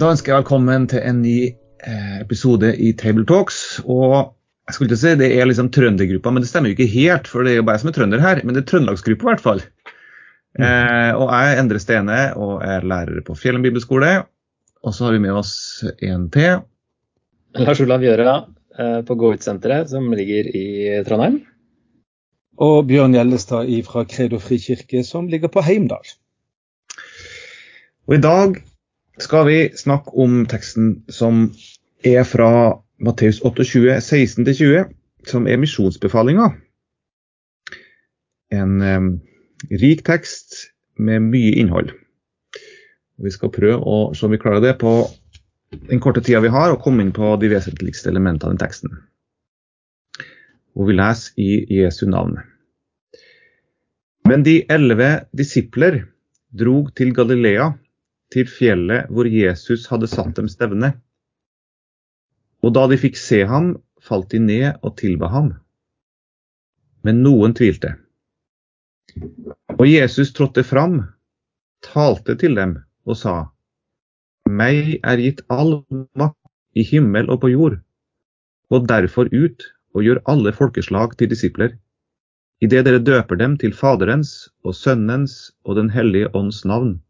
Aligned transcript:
Da 0.00 0.08
ønsker 0.14 0.32
jeg 0.32 0.40
velkommen 0.40 0.86
til 0.88 1.02
en 1.04 1.18
ny 1.20 1.50
eh, 1.84 2.20
episode 2.22 2.70
i 2.80 2.94
Tabletalks. 2.96 3.82
Og 3.84 4.30
jeg 4.64 4.72
skulle 4.72 4.88
ikke 4.88 5.00
si 5.02 5.10
det 5.20 5.26
er 5.36 5.48
liksom 5.50 5.66
trøndergruppa, 5.76 6.30
men 6.32 6.40
det 6.40 6.48
stemmer 6.48 6.72
jo 6.72 6.76
ikke 6.78 6.94
helt. 6.94 7.28
For 7.28 7.44
det 7.44 7.52
er 7.52 7.58
jo 7.58 7.64
bare 7.68 7.76
jeg 7.76 7.82
som 7.82 7.90
er 7.90 7.96
trønder 7.98 8.22
her, 8.24 8.40
men 8.40 8.56
det 8.56 8.62
er 8.62 8.70
trøndelagsgruppa 8.70 9.26
i 9.26 9.28
hvert 9.28 9.42
fall. 9.44 9.60
Eh, 10.56 11.10
og 11.12 11.26
jeg 11.26 11.50
er 11.50 11.60
Endre 11.60 11.82
Stene 11.84 12.16
og 12.40 12.64
er 12.64 12.86
lærer 12.88 13.20
på 13.26 13.36
Fjellen 13.36 13.66
bibelskole. 13.66 14.14
Og 14.80 14.96
så 14.96 15.04
har 15.04 15.18
vi 15.18 15.20
med 15.26 15.36
oss 15.36 15.52
en 15.84 16.24
til. 16.32 16.64
Lars 17.60 17.84
Olav 17.84 18.06
Gjøra 18.06 18.38
eh, 18.40 18.96
på 19.04 19.18
Gå 19.20 19.34
ut-senteret, 19.36 19.92
som 19.92 20.08
ligger 20.16 20.48
i 20.48 20.64
Trondheim. 21.04 21.42
Og 22.56 22.88
Bjørn 22.88 23.18
Gjellestad 23.18 23.68
fra 23.84 24.08
Kredo 24.08 24.40
frikirke, 24.40 25.04
som 25.04 25.28
ligger 25.28 25.52
på 25.52 25.60
Heimdal. 25.68 26.16
Og 28.08 28.16
i 28.16 28.24
dag 28.24 28.62
skal 29.18 29.46
vi 29.48 29.58
snakke 29.76 30.14
om 30.14 30.44
teksten 30.48 31.00
som 31.12 31.48
er 32.06 32.22
fra 32.24 32.80
Matteus 33.00 33.40
28, 33.44 33.96
16-20, 33.98 34.92
som 35.28 35.48
er 35.48 35.60
misjonsbefalinga. 35.60 36.50
En 38.54 38.82
eh, 38.84 39.08
rik 39.82 40.04
tekst 40.06 40.70
med 41.00 41.30
mye 41.32 41.56
innhold. 41.60 41.94
Vi 43.20 43.32
skal 43.32 43.52
prøve 43.52 43.80
å 43.84 43.98
se 44.16 44.26
om 44.26 44.32
vi 44.32 44.40
klarer 44.40 44.62
det 44.64 44.78
på 44.80 44.94
den 45.70 46.00
korte 46.02 46.22
tida 46.24 46.40
vi 46.42 46.52
har, 46.52 46.72
og 46.72 46.82
komme 46.82 47.04
inn 47.04 47.12
på 47.14 47.34
de 47.40 47.50
vesentligste 47.52 48.10
elementene 48.10 48.56
i 48.56 48.60
teksten. 48.60 48.94
Og 50.78 50.88
vi 50.88 50.96
leser 50.96 51.40
i 51.40 51.50
Jesu 51.80 52.06
navn. 52.10 52.38
Men 54.28 54.44
de 54.46 54.60
elleve 54.70 55.26
disipler 55.36 56.04
drog 56.50 56.90
til 56.98 57.12
Galilea, 57.16 57.70
til 58.34 58.48
fjellet 58.48 59.10
hvor 59.10 59.28
Jesus 59.28 59.86
hadde 59.90 60.08
satt 60.10 60.36
dem 60.38 60.48
stevne. 60.50 60.94
Og 62.62 62.74
da 62.76 62.86
de 62.90 62.98
fikk 63.00 63.18
se 63.18 63.42
ham, 63.48 63.74
falt 64.00 64.30
de 64.32 64.40
ned 64.42 64.80
og 64.82 64.96
tilba 65.00 65.30
ham. 65.32 65.50
Men 67.04 67.22
noen 67.24 67.54
tvilte. 67.56 67.94
Og 69.78 69.86
Jesus 69.88 70.32
trådte 70.36 70.64
fram, 70.64 71.00
talte 71.84 72.36
til 72.40 72.56
dem 72.58 72.76
og 73.08 73.16
sa, 73.16 73.34
Meg 74.50 74.98
er 75.06 75.20
gitt 75.22 75.42
all 75.52 75.80
makt 76.18 76.36
i 76.74 76.84
himmel 76.86 77.30
og 77.30 77.42
på 77.42 77.50
jord. 77.52 77.78
Gå 78.70 78.80
derfor 78.86 79.30
ut 79.32 79.66
og 79.94 80.04
gjør 80.06 80.22
alle 80.30 80.52
folkeslag 80.54 81.16
til 81.18 81.30
disipler, 81.30 81.74
idet 82.62 82.84
dere 82.86 83.02
døper 83.02 83.38
dem 83.40 83.56
til 83.58 83.74
Faderens 83.74 84.50
og 84.64 84.76
Sønnens 84.76 85.52
og 85.64 85.76
Den 85.80 85.90
hellige 85.90 86.30
ånds 86.36 86.64
navn, 86.64 87.00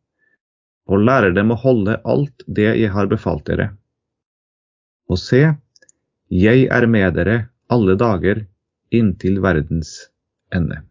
og 0.91 1.05
lærer 1.07 1.35
dem 1.37 1.53
å 1.55 1.59
holde 1.63 1.99
alt 2.09 2.45
det 2.51 2.73
jeg 2.81 2.91
har 2.95 3.11
befalt 3.11 3.47
dere. 3.47 3.71
Og 5.11 5.19
se, 5.19 5.43
jeg 6.31 6.67
er 6.71 6.87
med 6.91 7.17
dere 7.19 7.37
alle 7.71 7.97
dager 7.99 8.45
inntil 8.95 9.39
verdens 9.43 10.11
ende. 10.55 10.83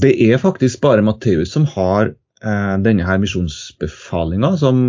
Det 0.00 0.12
er 0.24 0.40
faktisk 0.40 0.80
bare 0.84 1.04
Matteus 1.04 1.52
som 1.52 1.66
har 1.74 2.12
eh, 2.12 2.76
denne 2.84 3.04
her 3.04 3.20
misjonsbefalinga, 3.20 4.54
som 4.60 4.84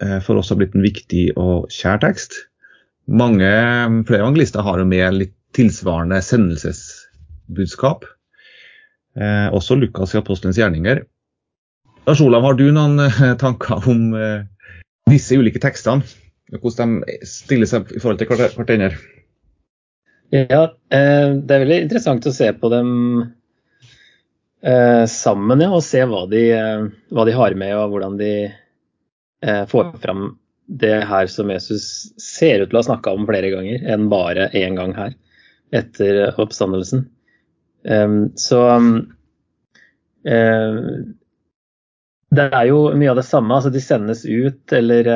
eh, 0.00 0.18
for 0.24 0.40
oss 0.40 0.52
har 0.52 0.60
blitt 0.60 0.76
en 0.76 0.84
viktig 0.84 1.30
og 1.40 1.72
kjær 1.72 2.02
tekst. 2.04 2.36
Mange 3.08 3.48
flere 4.06 4.22
evangelister 4.22 4.64
har 4.64 4.80
jo 4.80 4.88
med 4.88 5.16
litt 5.16 5.36
tilsvarende 5.56 6.20
sendelsesbudskap. 6.24 8.04
Eh, 9.16 9.48
også 9.52 9.76
Lukas 9.80 10.14
i 10.14 10.20
apostelens 10.20 10.60
gjerninger. 10.60 11.04
Lars 12.04 12.20
Olav, 12.20 12.42
har 12.42 12.56
du 12.58 12.64
noen 12.74 12.98
eh, 12.98 13.18
tanker 13.38 13.84
om 13.86 14.14
eh, 14.18 14.42
disse 15.10 15.36
ulike 15.38 15.60
tekstene? 15.62 16.02
Hvordan 16.52 16.98
de 17.06 17.14
stiller 17.28 17.68
seg 17.70 17.92
i 17.94 18.00
forhold 18.02 18.18
til 18.18 18.28
hverandre? 18.32 18.96
Ja, 20.34 20.64
eh, 20.90 21.28
det 21.38 21.54
er 21.54 21.62
veldig 21.62 21.78
interessant 21.84 22.26
å 22.26 22.34
se 22.34 22.50
på 22.58 22.72
dem 22.72 22.90
sammen 25.10 25.58
ja, 25.58 25.72
og 25.74 25.80
se 25.82 26.04
hva 26.06 26.20
de, 26.30 26.42
hva 27.10 27.24
de, 27.26 27.32
har 27.34 27.56
med 27.58 27.72
og 27.74 27.96
hvordan 27.96 28.12
de 28.20 28.28
får 29.66 29.88
fram 30.04 30.20
det 30.70 31.00
her 31.10 31.26
som 31.26 31.50
Jesus 31.50 31.88
ser 32.14 32.62
ut 32.62 32.70
til 32.70 32.78
å 32.78 32.78
ha 32.78 32.86
snakka 32.86 33.10
om 33.10 33.26
flere 33.26 33.50
ganger 33.50 33.82
enn 33.90 34.06
bare 34.12 34.46
én 34.54 34.78
gang 34.78 34.94
her 34.94 35.16
etter 35.74 36.38
oppstandelsen. 36.38 37.02
så 38.38 38.60
det 42.32 42.48
er 42.48 42.68
jo 42.70 42.84
mye 42.96 43.12
av 43.12 43.18
det 43.20 43.26
samme. 43.28 43.54
altså 43.54 43.72
De 43.72 43.82
sendes 43.82 44.24
ut 44.24 44.72
eller 44.72 45.08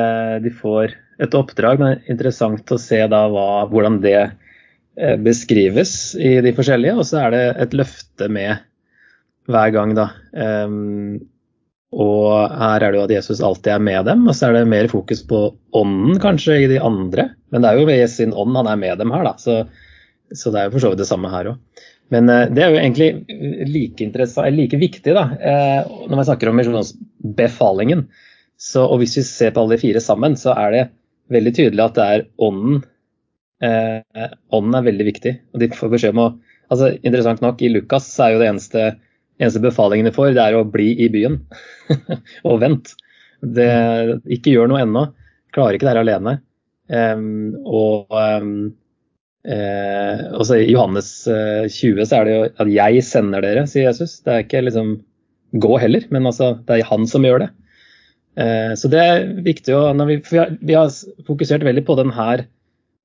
de 0.43 0.51
får 0.53 0.93
et 1.23 1.37
oppdrag. 1.37 1.79
Men 1.79 1.89
det 1.89 1.95
er 1.97 2.13
interessant 2.13 2.73
å 2.73 2.79
se 2.81 2.99
da 3.09 3.23
hva, 3.31 3.65
hvordan 3.71 4.01
det 4.03 4.19
beskrives 5.25 5.91
i 6.17 6.37
de 6.45 6.53
forskjellige. 6.57 6.97
Og 6.97 7.09
så 7.09 7.23
er 7.25 7.33
det 7.33 7.43
et 7.65 7.75
løfte 7.77 8.29
med 8.33 8.61
hver 9.47 9.73
gang, 9.73 9.95
da. 9.97 10.11
Um, 10.35 11.17
og 11.95 12.51
her 12.51 12.83
er 12.83 12.91
det 12.91 12.99
jo 12.99 13.05
at 13.05 13.13
Jesus 13.15 13.41
alltid 13.43 13.71
er 13.77 13.83
med 13.83 14.09
dem, 14.09 14.25
og 14.27 14.35
så 14.35 14.49
er 14.49 14.57
det 14.57 14.69
mer 14.69 14.89
fokus 14.91 15.21
på 15.27 15.45
ånden 15.77 16.19
kanskje 16.23 16.59
i 16.65 16.71
de 16.73 16.81
andre. 16.83 17.29
Men 17.53 17.63
det 17.63 17.69
er 17.69 17.79
jo 17.79 17.87
ved 17.87 18.03
sin 18.11 18.35
ånd 18.35 18.57
han 18.59 18.67
er 18.67 18.81
med 18.81 18.99
dem 18.99 19.13
her, 19.15 19.23
da. 19.29 19.37
Så, 19.39 19.61
så 20.35 20.51
det 20.51 20.59
er 20.59 20.67
jo 20.67 20.75
for 20.75 20.83
så 20.83 20.91
vidt 20.91 21.03
det 21.03 21.09
samme 21.09 21.31
her 21.31 21.53
òg. 21.53 21.85
Men 22.13 22.31
uh, 22.31 22.45
det 22.51 22.63
er 22.63 22.73
jo 22.73 22.81
egentlig 22.81 23.09
like, 23.67 24.09
like 24.55 24.81
viktig 24.81 25.15
da, 25.15 25.25
uh, 25.37 25.95
når 26.07 26.15
man 26.15 26.27
snakker 26.29 26.51
om 26.51 26.59
misjonsbefalingen. 26.59 28.05
Så, 28.57 28.85
og 28.85 29.01
hvis 29.01 29.17
vi 29.19 29.25
ser 29.27 29.53
på 29.53 29.63
alle 29.63 29.75
de 29.75 29.83
fire 29.83 30.01
sammen, 30.01 30.37
så 30.39 30.55
er 30.57 30.73
det 30.73 30.85
veldig 31.33 31.53
tydelig 31.57 31.83
at 31.83 31.97
det 31.97 32.05
er 32.13 32.23
ånden. 32.41 32.79
Eh, 33.61 34.29
ånden 34.53 34.77
er 34.77 34.85
veldig 34.85 35.05
viktig. 35.05 35.33
og 35.53 35.61
de 35.61 35.67
får 35.73 35.91
beskjed 35.91 36.13
om 36.13 36.21
å, 36.23 36.25
altså 36.73 36.91
Interessant 37.05 37.41
nok, 37.41 37.61
i 37.61 37.69
Lukas 37.69 38.07
så 38.09 38.25
er 38.25 38.33
jo 38.33 38.41
det 38.41 38.49
eneste 38.49 38.83
eneste 39.37 39.61
befalingen 39.61 40.09
de 40.09 40.15
får, 40.15 40.33
det 40.35 40.43
er 40.43 40.57
å 40.57 40.65
bli 40.67 40.91
i 41.03 41.09
byen. 41.13 41.39
og 42.47 42.61
vent. 42.63 42.93
Det, 43.41 43.69
ikke 44.33 44.53
gjør 44.53 44.71
noe 44.71 44.83
ennå. 44.83 45.05
Klarer 45.55 45.77
ikke 45.77 45.87
det 45.87 45.93
her 45.93 46.03
alene. 46.03 46.37
Um, 46.87 47.53
og 47.67 48.13
um, 48.15 48.53
uh, 49.47 50.25
også 50.37 50.59
i 50.61 50.71
Johannes 50.71 51.11
20 51.25 52.03
så 52.05 52.19
er 52.19 52.27
det 52.27 52.33
jo 52.35 52.43
at 52.47 52.73
'jeg 52.73 53.03
sender 53.03 53.41
dere', 53.45 53.67
sier 53.67 53.89
Jesus. 53.89 54.19
Det 54.21 54.33
er 54.33 54.45
ikke 54.45 54.65
liksom 54.67 54.99
gå 55.55 55.79
heller, 55.79 56.03
men 56.11 56.27
altså, 56.27 56.57
det 56.67 56.79
er 56.79 56.89
han 56.89 57.07
som 57.07 57.23
gjør 57.23 57.45
det. 57.45 57.49
Eh, 58.37 58.73
så 58.77 58.89
det 58.91 58.99
er 59.01 59.27
viktig 59.41 59.73
å 59.73 59.93
vi, 60.05 60.19
vi, 60.21 60.37
har, 60.37 60.51
vi, 60.61 60.75
har, 60.75 60.91
fokusert 61.25 61.63
veldig 61.65 61.85
på 61.87 61.95
den 61.97 62.11
her, 62.13 62.45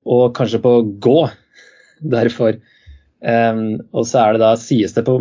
og 0.05 0.35
kanskje 0.37 0.61
på 0.61 0.73
gå, 1.01 1.31
derfor. 2.17 2.59
Eh, 3.23 3.63
og 3.95 4.05
så 4.05 4.27
er 4.27 4.35
det 4.35 4.43
da, 4.43 4.57
sies 4.61 4.93
det 4.93 5.07
på 5.07 5.21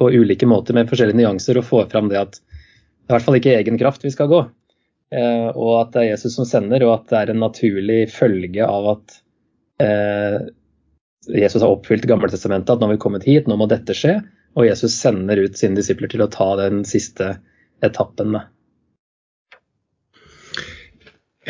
på 0.00 0.08
ulike 0.16 0.48
måter 0.48 0.72
med 0.76 0.88
forskjellige 0.88 1.18
nyanser 1.18 1.58
og 1.60 1.66
få 1.68 1.82
fram 1.90 2.08
det 2.08 2.16
at 2.16 2.38
i 2.40 3.12
hvert 3.12 3.24
fall 3.26 3.36
ikke 3.36 3.52
egen 3.58 3.76
kraft 3.76 4.04
vi 4.06 4.12
skal 4.14 4.30
gå. 4.30 4.38
Eh, 5.12 5.48
og 5.50 5.72
at 5.80 5.90
det 5.92 6.00
er 6.00 6.12
Jesus 6.14 6.38
som 6.38 6.46
sender, 6.48 6.86
og 6.86 6.94
at 6.94 7.10
det 7.10 7.18
er 7.18 7.32
en 7.32 7.42
naturlig 7.42 7.98
følge 8.14 8.64
av 8.64 8.88
at 8.94 9.16
eh, 9.18 9.20
Jesus 9.80 11.62
har 11.62 11.70
oppfylt 11.72 12.04
Gammeltestamentet, 12.08 12.72
at 12.74 12.80
nå 12.80 12.88
har 12.88 12.94
vi 12.94 13.02
kommet 13.02 13.26
hit, 13.28 13.48
nå 13.48 13.56
må 13.60 13.68
dette 13.70 13.96
skje. 13.96 14.18
Og 14.58 14.66
Jesus 14.66 14.96
sender 14.98 15.40
ut 15.44 15.58
sine 15.58 15.78
disipler 15.78 16.10
til 16.10 16.24
å 16.24 16.30
ta 16.32 16.48
den 16.58 16.82
siste 16.88 17.36
etappen. 17.84 18.36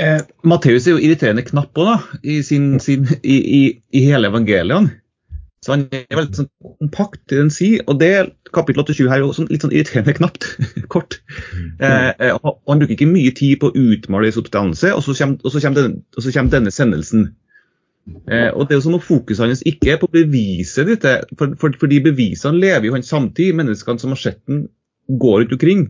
Eh, 0.01 0.21
Matteus 0.47 0.87
er 0.87 0.97
jo 0.97 1.03
irriterende 1.03 1.45
knapp 1.47 1.77
også, 1.77 1.91
da, 1.91 2.19
i, 2.23 2.41
sin, 2.47 2.75
sin, 2.81 3.09
i, 3.21 3.37
i, 3.37 3.63
i 3.97 4.05
hele 4.07 4.31
evangeliet. 4.31 4.97
Så 5.61 5.75
han 5.75 5.83
er 5.93 6.07
veldig 6.17 6.39
sånn 6.39 6.49
kompakt 6.65 7.35
i 7.35 7.37
den 7.37 7.51
si, 7.53 7.75
og 7.85 7.99
det 8.01 8.31
kapittel 8.55 8.87
87 8.87 9.11
her 9.11 9.19
er 9.19 9.27
jo 9.27 9.35
sånn, 9.37 9.51
litt 9.53 9.67
sånn 9.67 9.75
irriterende 9.75 10.15
knapt. 10.17 10.47
kort. 10.95 11.19
Mm. 11.53 11.67
Eh, 11.85 12.09
eh, 12.17 12.39
og 12.39 12.63
han 12.71 12.81
bruker 12.81 12.97
ikke 12.97 13.11
mye 13.11 13.35
tid 13.37 13.61
på 13.61 13.69
å 13.69 13.85
utmale 13.93 14.33
substanse, 14.33 14.95
og 14.97 15.05
så 15.05 15.17
kommer, 15.19 15.41
og 15.45 15.53
så 15.53 15.61
kommer, 15.61 15.83
denne, 15.83 16.05
og 16.17 16.25
så 16.25 16.33
kommer 16.37 16.57
denne, 16.57 16.73
sendelsen. 16.75 17.29
Eh, 18.09 18.51
og 18.51 18.67
det 18.67 18.75
er 18.75 18.79
jo 18.79 18.85
sånn 18.89 18.99
at 18.99 19.07
Fokuset 19.07 19.45
hans 19.45 19.65
ikke 19.69 19.95
er 19.95 19.99
på 20.01 20.09
beviset 20.13 20.89
ditt, 20.89 21.07
for, 21.39 21.55
for, 21.61 21.75
fordi 21.83 22.01
bevisene 22.05 22.59
lever 22.59 22.89
jo 22.89 22.95
han 22.97 23.07
samtidig. 23.07 23.59
Menneskene 23.61 24.03
som 24.03 24.15
har 24.15 24.21
sett 24.21 24.41
den, 24.51 24.69
går 25.21 25.43
rundt 25.43 25.57
omkring. 25.57 25.89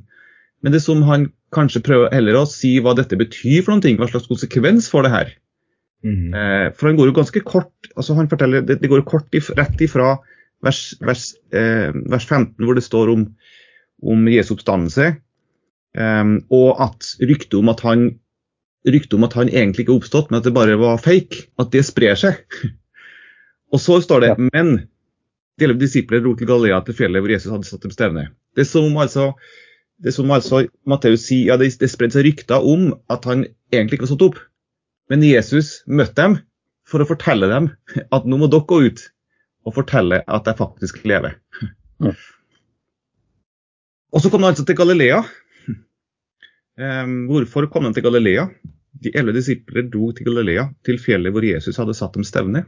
Men 0.65 0.75
det 0.75 0.83
som 0.85 1.03
han 1.09 1.31
kanskje 1.55 1.83
prøver 1.85 2.13
heller 2.15 2.39
å 2.41 2.49
si 2.49 2.77
hva 2.83 2.95
dette 2.97 3.19
betyr 3.19 3.63
for 3.65 3.75
noen 3.75 3.85
ting, 3.85 3.99
hva 4.01 4.09
slags 4.11 4.29
konsekvens 4.31 4.89
får 4.93 5.07
det 5.07 5.15
her. 5.15 5.33
Mm. 6.07 6.29
Eh, 6.33 6.67
for 6.77 6.89
han 6.89 6.99
går 6.99 7.11
jo 7.11 7.17
ganske 7.19 7.43
kort, 7.45 7.91
altså 7.95 8.17
han 8.17 8.31
forteller, 8.31 8.65
det, 8.65 8.79
det 8.81 8.91
går 8.91 9.03
jo 9.03 9.11
kort 9.11 9.37
if, 9.37 9.51
rett 9.59 9.83
ifra 9.85 10.15
vers, 10.65 10.81
vers, 11.05 11.27
eh, 11.57 11.91
vers 12.13 12.25
15 12.25 12.65
hvor 12.65 12.79
det 12.79 12.85
står 12.87 13.13
om, 13.13 13.27
om 14.01 14.31
Jesu 14.33 14.55
oppstandelse, 14.57 15.11
eh, 16.01 16.33
og 16.57 16.85
at 16.87 17.13
ryktet 17.21 17.59
om 17.61 17.73
at 17.73 17.85
han 17.85 18.09
ryktet 18.89 19.17
om 19.19 19.27
at 19.27 19.37
han 19.37 19.51
egentlig 19.51 19.85
ikke 19.85 19.99
oppstått, 19.99 20.31
men 20.31 20.41
at 20.41 20.47
det 20.49 20.55
bare 20.57 20.79
var 20.81 21.01
fake, 21.03 21.47
at 21.61 21.73
det 21.75 21.85
sprer 21.87 22.17
seg. 22.19 22.41
og 23.75 23.83
så 23.83 24.01
står 24.05 24.25
det 24.25 24.33
Ja. 24.33 24.37
men 24.53 24.77
de 25.59 25.67
elleve 25.67 25.83
disipler 25.83 26.23
dro 26.25 26.33
til 26.37 26.49
Galilea, 26.49 26.81
til 26.85 26.97
fjellet 26.97 27.21
hvor 27.21 27.33
Jesus 27.33 27.53
hadde 27.53 27.69
satt 27.69 27.83
dem 27.85 27.93
stevne. 27.93 28.31
Det 28.57 28.65
er 28.65 28.71
som 28.71 28.87
om 28.89 29.03
altså 29.03 29.33
det 30.01 30.09
er 30.09 30.17
som 30.17 30.31
altså 30.33 30.63
Matteus 30.89 31.27
sier, 31.29 31.51
ja, 31.51 31.59
det, 31.61 31.75
det 31.77 31.91
spredde 31.93 32.17
seg 32.17 32.25
rykter 32.25 32.65
om 32.65 32.95
at 33.13 33.27
han 33.29 33.45
egentlig 33.69 33.99
ikke 33.99 34.07
var 34.07 34.13
stått 34.15 34.27
opp. 34.31 34.39
Men 35.13 35.25
Jesus 35.27 35.83
møtte 35.85 36.17
dem 36.17 36.39
for 36.89 37.05
å 37.05 37.09
fortelle 37.09 37.51
dem 37.51 37.69
at 38.09 38.25
nå 38.25 38.39
må 38.41 38.49
dere 38.49 38.65
gå 38.71 38.79
ut 38.89 39.03
og 39.69 39.77
fortelle 39.77 40.23
at 40.25 40.49
jeg 40.49 40.57
faktisk 40.57 41.03
lever. 41.05 41.37
Mm. 42.01 42.15
Og 44.11 44.25
så 44.25 44.31
kom 44.33 44.43
han 44.43 44.55
altså 44.55 44.65
til 44.67 44.79
Galilea. 44.79 45.21
Em, 46.81 47.27
hvorfor 47.29 47.69
kom 47.73 47.85
han 47.85 47.95
til 47.95 48.07
Galilea? 48.07 48.47
De 49.05 49.13
elleve 49.15 49.39
disipler 49.39 49.89
dro 49.93 50.11
til 50.17 50.29
Galilea, 50.31 50.71
til 50.87 51.01
fjellet 51.01 51.35
hvor 51.35 51.45
Jesus 51.45 51.79
hadde 51.81 51.97
satt 51.97 52.17
dem 52.17 52.25
stevne. 52.27 52.65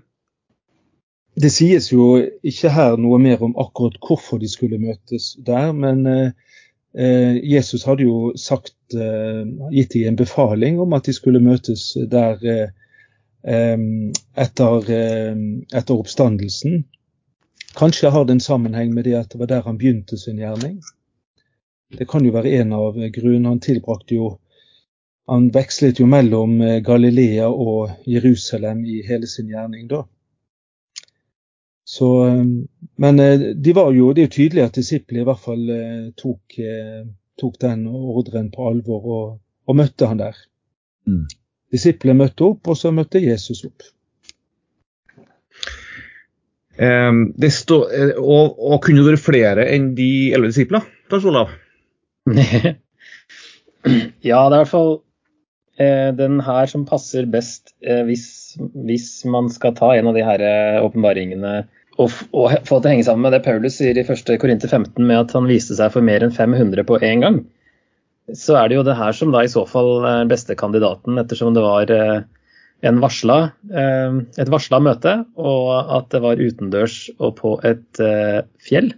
Det 1.40 1.48
sies 1.52 1.88
jo 1.92 2.18
ikke 2.44 2.70
her 2.74 2.98
noe 3.00 3.18
mer 3.22 3.40
om 3.44 3.54
akkurat 3.60 3.96
hvorfor 4.04 4.40
de 4.42 4.50
skulle 4.52 4.80
møtes 4.80 5.30
der, 5.46 5.72
men 5.72 6.04
eh, 6.06 6.34
eh, 6.92 7.38
Jesus 7.54 7.86
hadde 7.88 8.04
jo 8.04 8.34
sagt, 8.36 8.76
eh, 8.92 9.48
gitt 9.72 9.96
dem 9.96 10.12
en 10.12 10.20
befaling 10.20 10.80
om 10.84 10.92
at 10.92 11.08
de 11.08 11.16
skulle 11.16 11.40
møtes 11.40 11.94
der 12.12 12.44
eh, 12.44 13.76
etter, 14.44 14.90
eh, 14.92 15.44
etter 15.72 15.94
oppstandelsen. 15.96 16.82
Kanskje 17.80 18.12
har 18.12 18.28
det 18.28 18.36
en 18.36 18.44
sammenheng 18.44 18.92
med 18.92 19.08
det 19.08 19.16
at 19.16 19.32
det 19.32 19.40
var 19.40 19.48
der 19.48 19.64
han 19.64 19.80
begynte 19.80 20.20
sin 20.20 20.36
gjerning. 20.42 20.82
Det 21.98 22.08
kan 22.08 22.24
jo 22.24 22.32
være 22.32 22.54
en 22.60 22.72
av 22.76 22.96
grunnene. 22.96 23.48
Han 23.48 23.60
tilbrakte 23.60 24.16
jo 24.16 24.38
Han 25.30 25.52
vekslet 25.54 26.00
jo 26.00 26.06
mellom 26.10 26.56
eh, 26.66 26.80
Galilea 26.82 27.46
og 27.46 27.92
Jerusalem 28.10 28.80
i 28.84 28.96
hele 29.06 29.28
sin 29.30 29.52
gjerning 29.52 29.86
da. 29.88 30.00
Så, 31.86 32.08
eh, 32.26 32.42
men 33.04 33.20
eh, 33.22 33.44
de 33.54 33.74
var 33.76 33.92
jo, 33.94 34.10
det 34.12 34.24
er 34.24 34.26
jo 34.26 34.32
tydelig 34.34 34.64
at 34.64 34.80
disiplene 34.80 35.22
i 35.22 35.28
hvert 35.28 35.44
fall 35.44 35.70
tok, 36.18 36.58
tok 37.38 37.60
den 37.62 37.86
ordren 37.86 38.50
på 38.50 38.66
alvor 38.72 39.06
og, 39.06 39.38
og 39.70 39.78
møtte 39.78 40.10
han 40.10 40.20
der. 40.24 40.42
Mm. 41.06 41.24
Disiplene 41.72 42.18
møtte 42.24 42.50
opp, 42.50 42.66
og 42.74 42.82
så 42.82 42.90
møtte 42.90 43.22
Jesus 43.22 43.62
opp. 43.70 43.86
Um, 46.82 47.28
det 47.38 47.54
stå, 47.54 47.84
og, 48.18 48.58
og 48.58 48.78
kunne 48.82 49.04
det 49.04 49.12
være 49.12 49.26
flere 49.30 49.70
enn 49.70 49.92
de 49.94 50.32
elleve 50.34 50.50
disiplene? 50.50 50.88
Lars 51.14 51.30
Olav? 51.30 51.61
ja, 54.22 54.40
det 54.46 54.54
er 54.54 54.54
i 54.54 54.60
hvert 54.60 54.70
fall 54.70 54.92
eh, 55.82 56.10
den 56.14 56.38
her 56.46 56.68
som 56.70 56.84
passer 56.86 57.26
best 57.30 57.72
eh, 57.82 58.04
hvis, 58.06 58.26
hvis 58.86 59.08
man 59.26 59.50
skal 59.50 59.74
ta 59.78 59.90
en 59.96 60.10
av 60.10 60.14
de 60.18 60.22
her 60.26 60.44
eh, 60.46 60.78
åpenbaringene 60.84 61.54
og, 61.98 62.14
og 62.32 62.54
få 62.68 62.78
det 62.78 62.84
til 62.84 62.88
å 62.88 62.92
henge 62.92 63.08
sammen 63.08 63.26
med 63.26 63.34
det 63.36 63.42
Paulus 63.44 63.80
sier 63.80 63.98
i 63.98 64.04
1. 64.06 64.36
Korinter 64.40 64.70
15 64.70 65.02
med 65.02 65.18
at 65.18 65.34
han 65.36 65.50
viste 65.50 65.76
seg 65.76 65.92
for 65.94 66.04
mer 66.06 66.22
enn 66.24 66.32
500 66.32 66.86
på 66.88 67.00
én 67.02 67.26
gang. 67.26 67.42
Så 68.38 68.54
er 68.56 68.70
det 68.70 68.78
jo 68.78 68.86
det 68.86 68.96
her 68.96 69.12
som 69.16 69.34
da 69.34 69.42
i 69.44 69.50
så 69.50 69.66
fall 69.68 70.06
er 70.08 70.30
beste 70.30 70.56
kandidaten, 70.56 71.18
ettersom 71.20 71.52
det 71.52 71.64
var 71.66 71.90
varsla, 73.02 73.36
et 73.68 74.52
varsla 74.54 74.80
møte, 74.80 75.12
og 75.36 75.92
at 75.98 76.08
det 76.14 76.22
var 76.24 76.40
utendørs 76.40 76.96
og 77.18 77.36
på 77.42 77.58
et 77.68 78.00
fjell. 78.62 78.94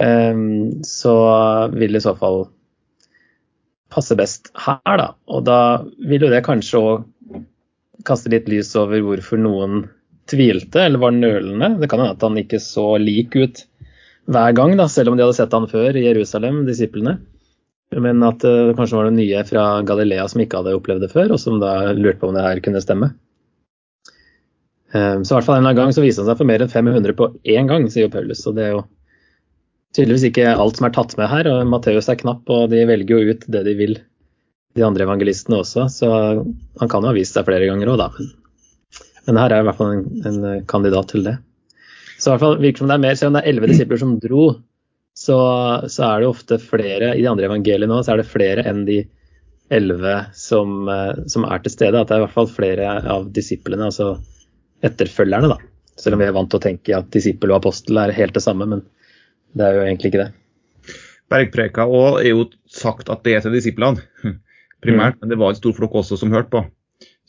Eh, 0.00 0.42
så 0.86 1.14
vil 1.74 1.92
det 1.92 2.02
i 2.02 2.06
så 2.08 2.16
fall 2.18 2.44
passe 3.90 4.16
best 4.16 4.52
her, 4.54 4.96
da. 5.00 5.08
Og 5.28 5.44
da 5.48 5.60
vil 6.06 6.26
jo 6.26 6.30
det 6.32 6.44
kanskje 6.46 6.80
òg 6.80 7.08
kaste 8.06 8.30
litt 8.32 8.46
lys 8.48 8.70
over 8.80 9.02
hvorfor 9.04 9.40
noen 9.40 9.88
tvilte 10.30 10.84
eller 10.86 11.02
var 11.02 11.16
nølende. 11.16 11.74
Det 11.80 11.90
kan 11.90 12.02
hende 12.02 12.14
at 12.16 12.24
han 12.24 12.38
ikke 12.40 12.60
så 12.62 12.94
lik 13.02 13.34
ut 13.36 13.64
hver 14.30 14.54
gang, 14.54 14.76
da, 14.78 14.86
selv 14.86 15.10
om 15.10 15.18
de 15.18 15.24
hadde 15.24 15.36
sett 15.40 15.54
han 15.56 15.66
før 15.70 15.96
i 15.98 16.04
Jerusalem, 16.06 16.62
disiplene. 16.68 17.16
Men 17.90 18.22
at 18.22 18.44
det 18.44 18.76
kanskje 18.78 19.00
var 19.00 19.08
noen 19.08 19.18
nye 19.18 19.42
fra 19.48 19.64
Galilea 19.82 20.28
som 20.30 20.42
ikke 20.44 20.60
hadde 20.60 20.76
opplevd 20.78 21.02
det 21.02 21.10
før, 21.10 21.34
og 21.34 21.42
som 21.42 21.58
da 21.58 21.90
lurte 21.96 22.20
på 22.20 22.30
om 22.30 22.36
det 22.38 22.44
her 22.46 22.60
kunne 22.62 22.82
stemme. 22.84 23.10
Eh, 24.94 25.18
Så 25.22 25.34
i 25.34 25.36
hvert 25.36 25.48
fall 25.48 25.58
en 25.58 25.64
eller 25.64 25.72
annen 25.72 25.80
gang 25.80 25.96
så 25.96 26.04
viste 26.04 26.22
han 26.22 26.30
seg 26.30 26.38
for 26.38 26.46
mer 26.46 26.62
enn 26.62 26.70
500 26.70 27.16
på 27.18 27.32
én 27.42 27.66
gang, 27.70 27.88
sier 27.90 28.12
Paulus. 28.12 28.44
Og 28.46 28.54
det 28.54 28.68
er 28.68 28.72
jo 28.76 28.84
tydeligvis 29.96 30.28
ikke 30.30 30.52
alt 30.52 30.78
som 30.78 30.86
er 30.88 30.94
tatt 30.94 31.16
med 31.18 31.30
her. 31.30 31.48
og 31.50 31.66
Matteus 31.70 32.08
er 32.10 32.18
knapp, 32.20 32.42
og 32.48 32.70
de 32.72 32.84
velger 32.88 33.16
jo 33.16 33.34
ut 33.34 33.46
det 33.50 33.64
de 33.66 33.76
vil, 33.78 33.98
de 34.78 34.86
andre 34.86 35.06
evangelistene 35.06 35.60
også. 35.60 35.88
Så 35.92 36.10
han 36.10 36.90
kan 36.90 37.02
jo 37.02 37.10
ha 37.10 37.16
vist 37.16 37.36
seg 37.36 37.48
flere 37.48 37.68
ganger 37.70 37.92
òg, 37.92 38.00
da. 38.02 38.10
Men, 38.16 38.32
men 39.26 39.40
her 39.42 39.54
er 39.54 39.62
i 39.62 39.68
hvert 39.68 39.80
fall 39.80 39.94
en, 39.96 40.04
en 40.30 40.66
kandidat 40.70 41.10
til 41.12 41.26
det. 41.26 41.36
Så 42.20 42.28
i 42.28 42.32
hvert 42.34 42.44
fall 42.44 42.60
virker 42.60 42.84
som 42.84 42.90
det 42.90 42.98
er 42.98 43.06
mer, 43.06 43.16
selv 43.16 43.32
om 43.32 43.38
det 43.38 43.44
er 43.44 43.52
elleve 43.52 43.70
disipler 43.70 44.00
som 44.00 44.18
dro, 44.22 44.44
så, 45.16 45.38
så 45.90 46.04
er 46.06 46.20
det 46.20 46.28
ofte 46.30 46.60
flere 46.62 47.14
i 47.16 47.24
de 47.24 47.28
andre 47.28 47.48
evangeliene 47.48 47.96
også, 47.96 48.06
så 48.06 48.12
er 48.14 48.20
det 48.20 48.30
flere 48.30 48.64
enn 48.68 48.84
de 48.86 49.00
elleve 49.74 50.14
som, 50.36 50.88
eh, 50.90 51.18
som 51.30 51.46
er 51.46 51.62
til 51.64 51.74
stede. 51.74 51.98
At 51.98 52.10
det 52.10 52.16
er 52.16 52.22
i 52.22 52.26
hvert 52.26 52.36
fall 52.36 52.50
flere 52.50 52.94
av 53.14 53.28
disiplene, 53.34 53.90
altså 53.90 54.14
etterfølgerne, 54.86 55.50
da. 55.52 55.58
Selv 56.00 56.16
om 56.16 56.22
vi 56.22 56.28
er 56.28 56.36
vant 56.36 56.50
til 56.52 56.60
å 56.60 56.64
tenke 56.64 56.96
at 56.96 57.10
disippel 57.12 57.52
og 57.52 57.60
apostel 57.60 58.00
er 58.00 58.14
helt 58.16 58.36
det 58.36 58.44
samme, 58.44 58.68
men 58.68 58.84
det 59.56 59.66
er 59.66 59.74
jo 59.78 59.82
egentlig 59.86 60.10
ikke 60.12 60.24
det. 60.24 60.30
Bergpreka 61.30 61.84
òg 61.86 62.20
er 62.24 62.30
jo 62.32 62.44
sagt 62.70 63.10
at 63.12 63.22
det 63.26 63.36
er 63.36 63.44
til 63.44 63.54
disiplene, 63.54 64.02
primært. 64.82 65.18
Men 65.20 65.30
det 65.32 65.38
var 65.38 65.52
en 65.52 65.58
stor 65.58 65.74
flokk 65.76 65.98
også 66.02 66.18
som 66.18 66.32
hørte 66.34 66.50
på. 66.50 66.64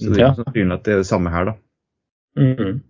Så 0.01 0.09
det 0.09 0.17
er 0.17 0.23
Ja. 0.23 0.29
ikke 0.31 0.43
sannsynlig 0.45 0.73
at 0.79 0.83
det 0.87 0.93
er 0.93 1.01
det 1.03 1.09
samme 1.09 1.29
her, 1.33 1.45
da. 1.51 1.53
Mm. 2.39 2.81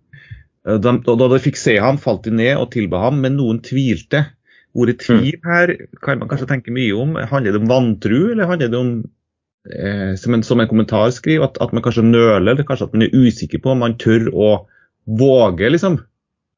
Eh, 0.66 0.78
Da, 0.78 0.92
da 1.02 1.28
de 1.28 1.38
fikk 1.42 1.56
se 1.58 1.76
ham, 1.82 1.98
falt 1.98 2.22
de 2.24 2.30
ned 2.30 2.56
og 2.56 2.70
tilba 2.72 3.00
ham, 3.02 3.20
men 3.20 3.36
noen 3.36 3.60
tvilte. 3.60 4.26
Ordet 4.74 5.00
tvil 5.02 5.34
her 5.44 5.74
kan 6.00 6.18
man 6.22 6.28
kanskje 6.30 6.48
tenke 6.48 6.72
mye 6.72 6.94
om. 6.96 7.16
Handler 7.28 7.52
det 7.52 7.60
om 7.60 7.68
vantru, 7.68 8.30
eller 8.32 8.46
handler 8.48 8.70
det 8.72 8.78
om, 8.78 8.92
eh, 9.68 10.14
som, 10.16 10.32
en, 10.34 10.42
som 10.42 10.60
en 10.60 10.68
kommentar 10.70 11.10
skriver, 11.12 11.44
at, 11.44 11.58
at 11.60 11.72
man 11.74 11.82
kanskje 11.82 12.06
nøler, 12.06 12.54
eller 12.54 12.64
kanskje 12.64 12.86
at 12.88 12.94
man 12.94 13.02
er 13.02 13.12
usikker 13.12 13.60
på 13.60 13.74
om 13.74 13.82
man 13.84 13.98
tør 14.00 14.30
å 14.32 14.52
våge 15.06 15.68
liksom, 15.74 15.98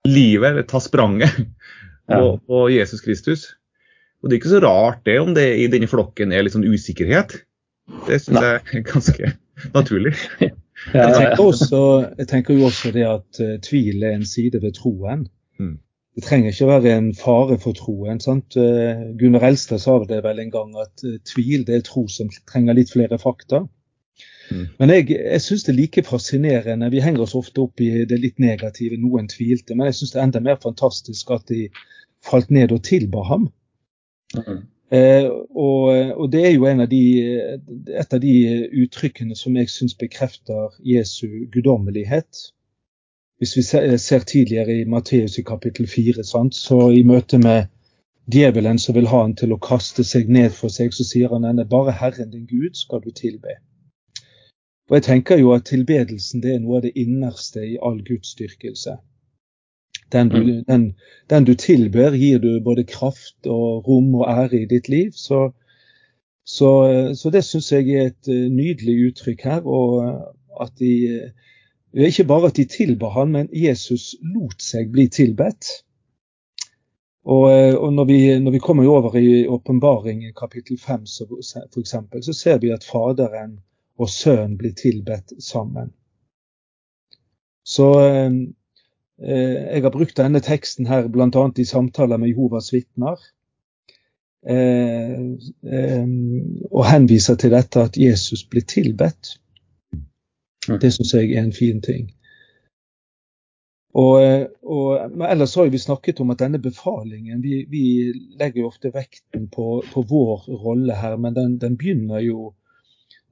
livet, 0.07 0.51
eller 0.53 0.63
ta 0.69 0.79
spranget 0.85 1.33
på, 2.09 2.19
Ja. 2.21 2.37
på 2.37 2.69
Jesus 2.73 3.01
Kristus? 3.05 3.55
Og 4.23 4.31
Det 4.31 4.37
er 4.37 4.41
ikke 4.41 4.57
så 4.57 4.61
rart 4.65 5.05
det 5.05 5.19
om 5.21 5.35
det 5.37 5.49
i 5.61 5.67
denne 5.69 5.87
flokken 5.87 6.33
er 6.33 6.43
litt 6.43 6.55
sånn 6.57 6.65
usikkerhet. 6.65 7.43
Det 8.07 8.21
syns 8.23 8.41
jeg 8.41 8.61
er 8.73 8.85
ganske 8.89 9.33
naturlig. 9.75 10.15
Jeg 10.41 10.55
tenker, 11.19 11.43
også, 11.45 11.81
jeg 12.19 12.29
tenker 12.31 12.57
jo 12.57 12.71
også 12.71 12.93
det 12.95 13.05
at 13.05 13.41
uh, 13.45 13.59
tvil 13.61 14.03
er 14.03 14.17
en 14.17 14.25
side 14.25 14.63
ved 14.63 14.73
troen. 14.79 15.27
Mm. 15.61 15.77
Det 16.17 16.25
trenger 16.25 16.55
ikke 16.55 16.71
være 16.71 16.97
en 16.97 17.13
fare 17.15 17.59
for 17.61 17.77
troen. 17.77 18.21
sant? 18.21 18.57
Uh, 18.57 19.13
Gunnar 19.21 19.45
Elstad 19.51 19.83
sa 19.85 19.99
det 20.09 20.23
vel 20.25 20.41
en 20.41 20.53
gang 20.55 20.73
at 20.81 21.05
uh, 21.05 21.19
tvil 21.29 21.67
det 21.69 21.77
er 21.77 21.85
tro 21.85 22.07
som 22.09 22.33
trenger 22.49 22.81
litt 22.81 22.93
flere 22.97 23.21
fakta. 23.21 23.67
Mm. 24.51 24.67
Men 24.79 24.93
jeg, 24.93 25.11
jeg 25.19 25.41
syns 25.45 25.65
det 25.65 25.73
er 25.75 25.81
like 25.83 26.05
fascinerende. 26.09 26.91
Vi 26.93 27.05
henger 27.05 27.25
oss 27.25 27.37
ofte 27.37 27.65
opp 27.65 27.81
i 27.81 28.05
det 28.09 28.21
litt 28.21 28.41
negative. 28.41 28.97
Noen 29.01 29.29
tvilte. 29.29 29.77
Men 29.77 29.91
jeg 29.91 30.01
syns 30.01 30.15
det 30.15 30.21
er 30.21 30.29
enda 30.31 30.43
mer 30.45 30.61
fantastisk 30.63 31.33
at 31.37 31.47
de 31.53 31.67
falt 32.25 32.51
ned 32.51 32.73
og 32.73 32.83
tilba 32.87 33.25
ham. 33.29 33.51
Mm. 34.35 34.63
Eh, 34.95 35.27
og, 35.57 35.83
og 36.21 36.33
det 36.33 36.47
er 36.47 36.53
jo 36.55 36.67
en 36.69 36.85
av 36.85 36.89
de, 36.91 37.05
et 38.01 38.15
av 38.15 38.21
de 38.21 38.35
uttrykkene 38.85 39.37
som 39.37 39.57
jeg 39.57 39.73
syns 39.73 39.97
bekrefter 39.99 40.75
Jesu 40.85 41.47
guddommelighet. 41.53 42.51
Hvis 43.39 43.57
vi 43.57 43.63
ser, 43.67 43.97
ser 43.97 44.27
tidligere 44.29 44.81
i 44.81 44.85
Matteus 44.85 45.39
i 45.39 45.43
kapittel 45.43 45.89
4, 45.91 46.25
sant? 46.25 46.55
så 46.55 46.91
i 46.95 47.03
møte 47.03 47.39
med 47.39 47.67
djevelen 48.31 48.79
som 48.79 48.95
vil 48.95 49.09
ha 49.11 49.25
han 49.25 49.35
til 49.37 49.53
å 49.53 49.61
kaste 49.61 50.05
seg 50.07 50.31
ned 50.33 50.53
for 50.57 50.73
seg, 50.73 50.95
så 50.95 51.05
sier 51.05 51.33
han 51.35 51.45
henne 51.45 51.67
bare 51.69 51.97
Herren 51.99 52.31
din 52.31 52.47
Gud 52.47 52.79
skal 52.79 53.03
du 53.05 53.11
tilbe. 53.11 53.59
Og 54.91 54.99
jeg 54.99 55.07
tenker 55.09 55.41
jo 55.41 55.53
at 55.57 55.67
tilbedelsen 55.69 56.45
det 56.45 56.55
er 56.55 56.63
noe 56.63 56.79
av 56.79 56.87
det 56.87 56.95
innerste 57.01 57.65
i 57.65 57.77
all 57.81 58.03
gudsdyrkelse. 58.05 58.99
Den 60.15 60.29
du, 60.31 60.63
den, 60.69 60.95
den 61.31 61.45
du 61.45 61.55
tilber, 61.59 62.15
gir 62.15 62.39
du 62.39 62.61
både 62.65 62.85
kraft 62.87 63.47
og 63.51 63.89
rom 63.89 64.15
og 64.15 64.29
ære 64.31 64.61
i 64.63 64.69
ditt 64.71 64.89
liv. 64.89 65.11
Så, 65.19 65.49
så, 66.47 66.71
så 67.19 67.33
det 67.35 67.43
syns 67.45 67.73
jeg 67.73 67.89
er 67.91 68.13
et 68.13 68.31
eh, 68.31 68.47
nydelig 68.53 68.95
uttrykk 69.09 69.43
her. 69.49 69.67
Og 69.67 70.05
eh, 70.05 70.21
at 70.63 70.79
de 70.79 70.93
eh, 71.17 71.33
Ikke 71.95 72.25
bare 72.27 72.49
at 72.51 72.57
de 72.57 72.65
tilba 72.67 73.09
han, 73.15 73.31
men 73.31 73.49
Jesus 73.55 74.17
lot 74.35 74.63
seg 74.63 74.89
bli 74.91 75.09
tilbedt. 75.09 75.69
Og, 77.25 77.45
og 77.79 77.93
når, 77.95 78.05
vi, 78.05 78.17
når, 78.39 78.51
vi, 78.51 78.59
kommer 78.59 78.89
over 78.91 79.15
i 79.17 79.47
åpenbaring 79.47 80.25
kapittel 80.37 80.79
5 80.79 81.07
f.eks., 81.07 81.95
så 82.27 82.33
ser 82.33 82.59
vi 82.59 82.73
at 82.75 82.85
Faderen 82.85 83.61
og 83.97 84.11
Sønnen 84.11 84.59
blir 84.59 84.75
tilbedt 84.75 85.33
sammen. 85.39 85.95
Så 87.65 87.87
jeg 89.25 89.83
har 89.83 89.93
brukt 89.95 90.17
denne 90.19 90.41
teksten 90.45 90.87
her 90.87 91.07
bl.a. 91.09 91.45
i 91.57 91.65
samtaler 91.65 92.21
med 92.21 92.29
Jehovas 92.29 92.73
vitner. 92.75 93.21
Eh, 94.45 95.21
eh, 95.73 96.09
og 96.71 96.85
henviser 96.85 97.39
til 97.41 97.55
dette 97.55 97.87
at 97.89 97.97
Jesus 97.97 98.45
blir 98.45 98.67
tilbedt. 98.69 99.39
Det 100.69 100.93
syns 100.93 101.15
jeg 101.15 101.33
er 101.33 101.45
en 101.45 101.57
fin 101.57 101.81
ting. 101.83 102.11
Og, 103.95 104.49
og, 104.63 105.11
men 105.15 105.29
ellers 105.31 105.55
har 105.55 105.69
vi 105.71 105.79
snakket 105.79 106.21
om 106.21 106.33
at 106.35 106.41
denne 106.43 106.59
befalingen 106.59 107.43
Vi, 107.43 107.61
vi 107.71 107.85
legger 108.41 108.65
jo 108.65 108.71
ofte 108.73 108.91
vekten 108.91 109.47
på, 109.49 109.85
på 109.93 110.03
vår 110.03 110.49
rolle 110.65 110.97
her, 110.99 111.17
men 111.17 111.35
den, 111.35 111.59
den, 111.63 111.77
begynner 111.79 112.19
jo 112.19 112.55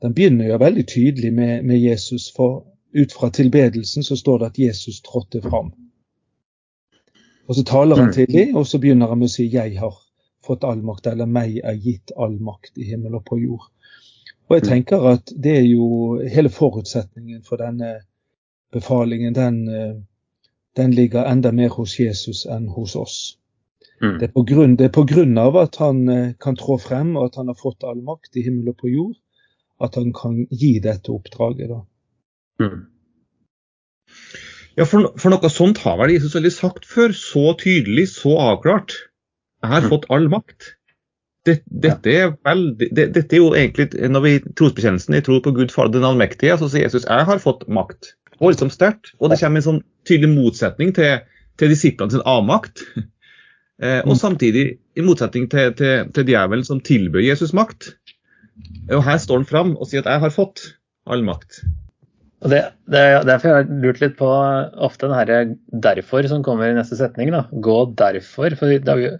den 0.02 0.14
begynner 0.14 0.52
jo 0.52 0.58
veldig 0.62 0.86
tydelig 0.86 1.32
med, 1.34 1.62
med, 1.62 1.78
Jesus. 1.78 2.30
For 2.36 2.64
ut 2.92 3.12
fra 3.12 3.30
tilbedelsen 3.30 4.04
så 4.04 4.16
står 4.16 4.38
det 4.38 4.46
at 4.46 4.58
Jesus 4.58 5.00
trådte 5.02 5.42
fram. 5.42 5.72
Og 7.48 7.56
så 7.56 7.64
taler 7.64 7.96
han 7.96 8.10
mm. 8.10 8.12
til 8.12 8.32
dem, 8.32 8.56
og 8.56 8.66
så 8.66 8.78
begynner 8.78 9.08
han 9.08 9.18
med 9.18 9.30
å 9.30 9.34
si 9.34 9.48
'Jeg 9.48 9.78
har 9.78 9.96
fått 10.46 10.64
all 10.64 10.82
makt', 10.82 11.06
eller 11.06 11.26
'meg 11.26 11.60
er 11.64 11.74
gitt 11.74 12.12
all 12.16 12.38
makt 12.40 12.78
i 12.78 12.84
himmel 12.84 13.14
og 13.14 13.24
på 13.24 13.38
jord'. 13.38 13.68
Og 14.48 14.56
jeg 14.56 14.62
mm. 14.62 14.68
tenker 14.68 15.06
at 15.08 15.32
det 15.44 15.56
er 15.58 15.66
jo 15.66 16.20
hele 16.34 16.48
forutsetningen 16.48 17.42
for 17.42 17.56
denne 17.56 18.00
befalingen. 18.72 19.34
Den, 19.34 19.68
eh, 19.68 19.94
den 20.76 20.90
ligger 20.90 21.24
enda 21.24 21.52
mer 21.52 21.68
hos 21.68 22.00
Jesus 22.00 22.46
enn 22.46 22.68
hos 22.68 22.96
oss. 22.96 23.38
Mm. 24.02 24.18
Det, 24.18 24.28
er 24.28 24.32
på 24.32 24.42
grunn, 24.42 24.76
det 24.76 24.84
er 24.84 24.94
på 24.94 25.04
grunn 25.04 25.38
av 25.38 25.56
at 25.56 25.76
han 25.76 26.08
eh, 26.08 26.32
kan 26.40 26.56
trå 26.56 26.78
frem, 26.78 27.16
og 27.16 27.24
at 27.24 27.36
han 27.36 27.46
har 27.46 27.54
fått 27.54 27.84
all 27.84 28.02
makt 28.02 28.36
i 28.36 28.42
himmel 28.42 28.72
og 28.72 28.76
på 28.76 28.88
jord, 28.88 29.16
at 29.80 29.94
han 29.94 30.12
kan 30.12 30.46
gi 30.50 30.78
dette 30.82 31.12
oppdraget. 31.12 31.68
da. 31.68 31.80
Mm. 32.62 32.80
Ja, 34.78 34.86
for, 34.88 35.10
for, 35.20 35.32
noe 35.32 35.50
sånt 35.52 35.82
har 35.84 35.98
vel 36.00 36.14
Jesus 36.14 36.36
aldri 36.38 36.52
sagt 36.54 36.86
før, 36.88 37.12
så 37.16 37.52
tydelig, 37.60 38.06
så 38.14 38.36
avklart. 38.40 38.94
Jeg 39.62 39.72
har 39.74 39.84
mm. 39.84 39.90
fått 39.92 40.08
all 40.14 40.30
makt. 40.32 40.72
Det, 41.46 41.58
dette, 41.66 42.12
er 42.14 42.32
vel, 42.46 42.64
det, 42.78 43.08
dette, 43.16 43.34
er 43.34 43.40
jo 43.40 43.48
egentlig 43.58 43.88
Når 44.14 44.22
vi 44.22 44.30
i 44.36 44.42
trosbekjennelsen 44.54 45.16
jeg 45.16 45.24
tror 45.26 45.40
på 45.42 45.50
Gud 45.56 45.72
Fader 45.74 45.96
den 45.96 46.06
allmektige, 46.06 46.54
så 46.60 46.68
sier 46.70 46.86
Jesus 46.86 47.08
jeg 47.08 47.26
har 47.28 47.42
fått 47.42 47.66
makt. 47.66 48.14
Voldsomt 48.42 48.74
sterkt. 48.74 49.12
Og 49.18 49.30
det 49.30 49.40
kommer 49.40 49.60
en 49.60 49.66
sånn 49.66 49.82
tydelig 50.08 50.30
motsetning 50.36 50.94
til, 50.96 51.24
til 51.58 51.74
disiplene 51.74 52.14
sin 52.14 52.26
avmakt. 52.28 52.86
Eh, 53.82 53.98
og 54.04 54.12
mm. 54.12 54.18
samtidig 54.20 54.60
i 54.94 55.02
motsetning 55.02 55.48
til, 55.50 55.72
til, 55.74 56.04
til 56.14 56.26
djevelen 56.28 56.62
som 56.62 56.78
tilbød 56.86 57.24
Jesus 57.24 57.50
makt. 57.56 57.88
Og 58.92 59.00
her 59.02 59.16
står 59.18 59.40
han 59.40 59.46
fram 59.48 59.72
og 59.74 59.88
sier 59.90 60.04
at 60.04 60.10
'jeg 60.12 60.22
har 60.22 60.30
fått 60.30 60.62
all 61.10 61.24
makt'. 61.26 61.64
Og 62.42 62.50
det, 62.50 62.60
det 62.90 62.98
er 63.00 63.26
Derfor 63.26 63.48
jeg 63.48 63.58
har 63.60 63.82
lurt 63.84 64.00
litt 64.02 64.16
på 64.18 64.28
ofte 64.82 65.06
den 65.06 65.14
herre 65.14 65.38
'derfor' 65.84 66.28
som 66.28 66.42
kommer 66.42 66.70
i 66.70 66.76
neste 66.76 66.98
setning. 66.98 67.30
da, 67.30 67.46
Gå 67.52 67.94
derfor. 67.98 68.56
For 68.58 68.72
er 68.72 68.98
jo, 68.98 69.16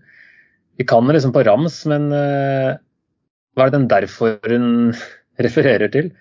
vi 0.78 0.84
kan 0.84 1.06
det 1.06 1.18
liksom 1.18 1.34
på 1.34 1.44
rams, 1.46 1.84
men 1.86 2.10
uh, 2.10 2.74
hva 3.54 3.66
er 3.66 3.70
det 3.70 3.78
den 3.78 3.88
'derfor'-en 3.88 4.94
refererer 5.46 5.92
til? 5.92 6.12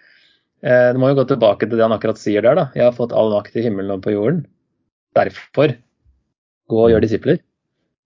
Uh, 0.62 0.93
du 0.93 1.01
må 1.01 1.10
jo 1.10 1.22
gå 1.22 1.27
tilbake 1.31 1.65
til 1.65 1.77
det 1.77 1.88
han 1.88 1.98
akkurat 1.98 2.22
sier 2.22 2.41
der. 2.41 2.55
da, 2.55 2.70
'Jeg 2.75 2.86
har 2.86 2.98
fått 2.98 3.13
all 3.13 3.34
makt 3.34 3.55
i 3.58 3.65
himmelen 3.65 3.98
og 3.98 4.03
på 4.05 4.13
jorden'. 4.13 4.46
Derfor 5.17 5.75
gå 6.70 6.86
og 6.86 6.91
gjør 6.91 7.01
disipler. 7.01 7.41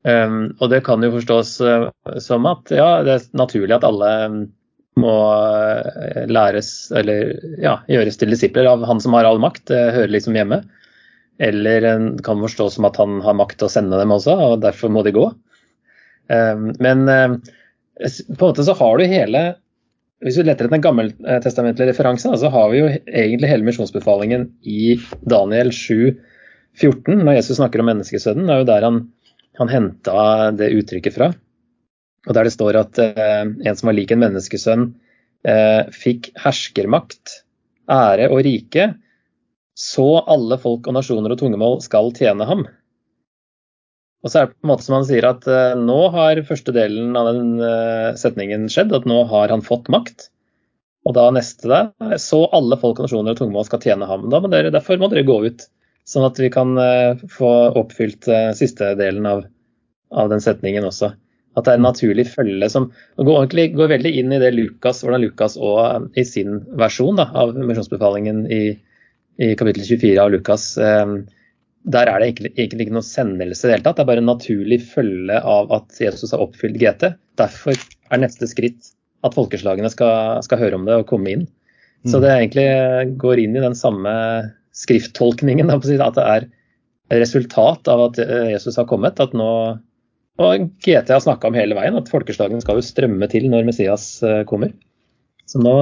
Um, 0.05 0.55
og 0.61 0.69
det 0.69 0.83
kan 0.85 1.01
jo 1.01 1.11
forstås 1.11 1.59
uh, 1.65 1.89
som 2.21 2.45
at 2.45 2.69
ja, 2.69 3.01
det 3.01 3.13
er 3.15 3.23
naturlig 3.33 3.73
at 3.73 3.83
alle 3.87 4.09
um, 4.29 4.41
må 4.99 5.13
uh, 5.13 6.23
læres 6.31 6.91
eller 6.95 7.33
ja, 7.61 7.79
gjøres 7.91 8.19
til 8.21 8.31
disipler 8.31 8.69
av 8.71 8.85
han 8.87 9.01
som 9.03 9.17
har 9.17 9.27
all 9.27 9.41
makt. 9.43 9.67
Det 9.71 9.81
hører 9.97 10.13
liksom 10.15 10.37
hjemme. 10.37 10.61
Eller 11.43 11.89
en 11.89 12.09
kan 12.23 12.39
forstås 12.39 12.77
som 12.77 12.87
at 12.87 12.97
han 13.01 13.19
har 13.25 13.35
makt 13.35 13.59
til 13.59 13.67
å 13.67 13.73
sende 13.73 13.99
dem 13.99 14.13
også, 14.15 14.37
og 14.39 14.61
derfor 14.63 14.93
må 14.93 15.03
de 15.03 15.11
gå. 15.15 15.25
men 16.79 17.01
på 17.05 18.07
en 18.07 18.39
måte 18.39 18.63
så 18.65 18.73
har 18.79 18.97
du 18.97 19.03
hele 19.03 19.41
hvis 20.23 20.39
vi 20.39 20.45
leter 20.47 20.65
etter 20.65 20.77
en 20.77 20.83
gammeltestamentlig 20.83 21.89
referanse, 21.89 22.31
så 22.39 22.49
har 22.49 22.71
vi 22.71 22.79
jo 22.79 22.87
egentlig 22.87 23.49
hele 23.51 23.67
misjonsbefalingen 23.67 24.47
i 24.63 24.95
Daniel 25.27 25.73
7 25.75 26.15
14, 26.75 27.21
når 27.23 27.37
Jesus 27.37 27.59
snakker 27.59 27.81
om 27.81 27.89
menneskesønnen, 27.91 28.47
Det 28.47 28.53
er 28.53 28.61
jo 28.61 28.69
der 28.69 28.85
han, 28.87 29.01
han 29.59 29.71
henta 29.71 30.51
det 30.55 30.73
uttrykket 30.75 31.15
fra. 31.15 31.29
Og 32.25 32.33
Der 32.33 32.47
det 32.47 32.55
står 32.55 32.77
at 32.79 32.99
eh, 33.01 33.43
en 33.45 33.77
som 33.77 33.89
var 33.89 33.97
lik 33.97 34.13
en 34.13 34.23
menneskesønn, 34.23 34.87
eh, 35.45 35.81
fikk 35.93 36.31
herskermakt, 36.41 37.41
ære 37.91 38.31
og 38.31 38.41
rike, 38.47 38.93
så 39.77 40.07
alle 40.31 40.57
folk 40.61 40.87
og 40.87 40.95
nasjoner 40.97 41.35
og 41.35 41.41
tungemål 41.41 41.81
skal 41.85 42.09
tjene 42.15 42.47
ham. 42.49 42.63
Og 44.25 44.31
så 44.31 44.39
er 44.39 44.47
det 44.47 44.55
på 44.55 44.65
en 44.65 44.71
måte 44.71 44.87
som 44.87 44.95
han 44.97 45.05
sier 45.05 45.27
at 45.29 45.45
eh, 45.45 45.75
nå 45.77 45.99
har 46.15 46.41
første 46.47 46.73
delen 46.73 47.13
av 47.19 47.29
den 47.29 47.51
setningen 48.17 48.65
skjedd, 48.73 48.95
at 48.95 49.05
nå 49.09 49.21
har 49.29 49.53
han 49.53 49.65
fått 49.65 49.91
makt. 49.93 50.31
Og 51.05 51.13
da 51.13 51.27
neste 51.29 51.69
der, 51.69 52.17
så 52.17 52.47
alle 52.55 52.79
folk 52.81 52.97
og 52.97 53.05
nasjoner 53.05 53.35
og 53.35 53.37
tungemål 53.37 53.67
skal 53.67 53.83
tjene 53.83 54.07
ham. 54.09 54.25
Da 54.33 54.39
må 54.41 54.49
dere, 54.49 54.73
derfor 54.73 54.97
må 54.97 55.11
dere 55.11 55.27
gå 55.27 55.43
ut 55.45 55.69
Sånn 56.05 56.21
at 56.21 56.37
vi 56.37 56.51
kan 56.53 56.77
få 57.33 57.47
oppfylt 57.81 58.27
siste 58.53 58.91
delen 58.93 59.25
av, 59.25 59.39
av, 60.13 60.27
den 60.29 60.43
setningen 60.43 60.85
også. 60.85 61.15
At 61.55 61.67
det 61.67 61.73
er 61.73 61.79
en 61.79 61.87
naturlig 61.87 62.27
følge 62.33 62.67
som 62.71 62.89
går, 63.15 63.47
går 63.75 63.91
veldig 63.93 64.11
inn 64.19 64.33
i 64.35 64.41
det 64.41 64.51
Lukas, 64.55 65.01
hvordan 65.03 65.23
Lukas 65.23 65.55
og 65.55 65.79
eh, 65.85 66.09
i 66.21 66.27
sin 66.27 66.59
versjon 66.79 67.21
da, 67.21 67.29
av 67.31 67.55
misjonsbefalingen 67.55 68.45
i, 68.51 68.63
i, 69.39 69.53
kapittel 69.59 69.87
24 69.87 70.19
av 70.23 70.33
Lukas 70.35 70.73
der 71.85 72.09
er 72.09 72.17
det 72.17 72.27
egentlig, 72.31 72.51
egentlig 72.57 72.87
ikke 72.87 72.95
noe 72.97 73.05
sendelse 73.05 73.65
i 73.65 73.69
det 73.69 73.75
hele 73.75 73.85
tatt. 73.85 73.99
Det 73.99 74.03
er 74.05 74.09
bare 74.09 74.21
en 74.23 74.31
naturlig 74.31 74.79
følge 74.89 75.37
av 75.37 75.73
at 75.75 75.99
Jesus 76.01 76.33
har 76.33 76.41
oppfylt 76.41 76.79
GT. 76.81 77.11
Derfor 77.37 77.77
er 77.77 78.21
neste 78.21 78.49
skritt 78.49 78.89
at 79.25 79.37
folkeslagene 79.37 79.89
skal, 79.93 80.41
skal 80.45 80.61
høre 80.61 80.79
om 80.79 80.87
det 80.87 80.97
og 80.97 81.07
komme 81.09 81.33
inn. 81.33 81.45
Så 82.05 82.17
mm. 82.17 82.23
det 82.23 82.31
egentlig 82.33 82.67
går 83.21 83.41
inn 83.41 83.57
i 83.57 83.63
den 83.63 83.77
samme 83.77 84.13
skrifttolkningen, 84.75 85.71
at 85.73 85.85
det 85.85 86.25
er 86.25 86.47
resultat 87.21 87.87
av 87.91 88.07
at 88.09 88.19
eh, 88.21 88.51
Jesus 88.55 88.77
har 88.81 88.89
kommet. 88.89 89.21
at 89.21 89.33
nå 89.37 89.49
og 90.41 90.67
GT 90.83 91.13
har 91.13 91.23
snakka 91.23 91.49
om 91.49 91.57
hele 91.57 91.77
veien 91.77 91.97
at 91.99 92.11
folkeslagene 92.11 92.63
skal 92.63 92.79
jo 92.79 92.85
strømme 92.85 93.29
til 93.31 93.47
når 93.51 93.67
Messias 93.67 94.07
eh, 94.23 94.43
kommer. 94.47 94.73
Så 95.47 95.61
nå 95.63 95.75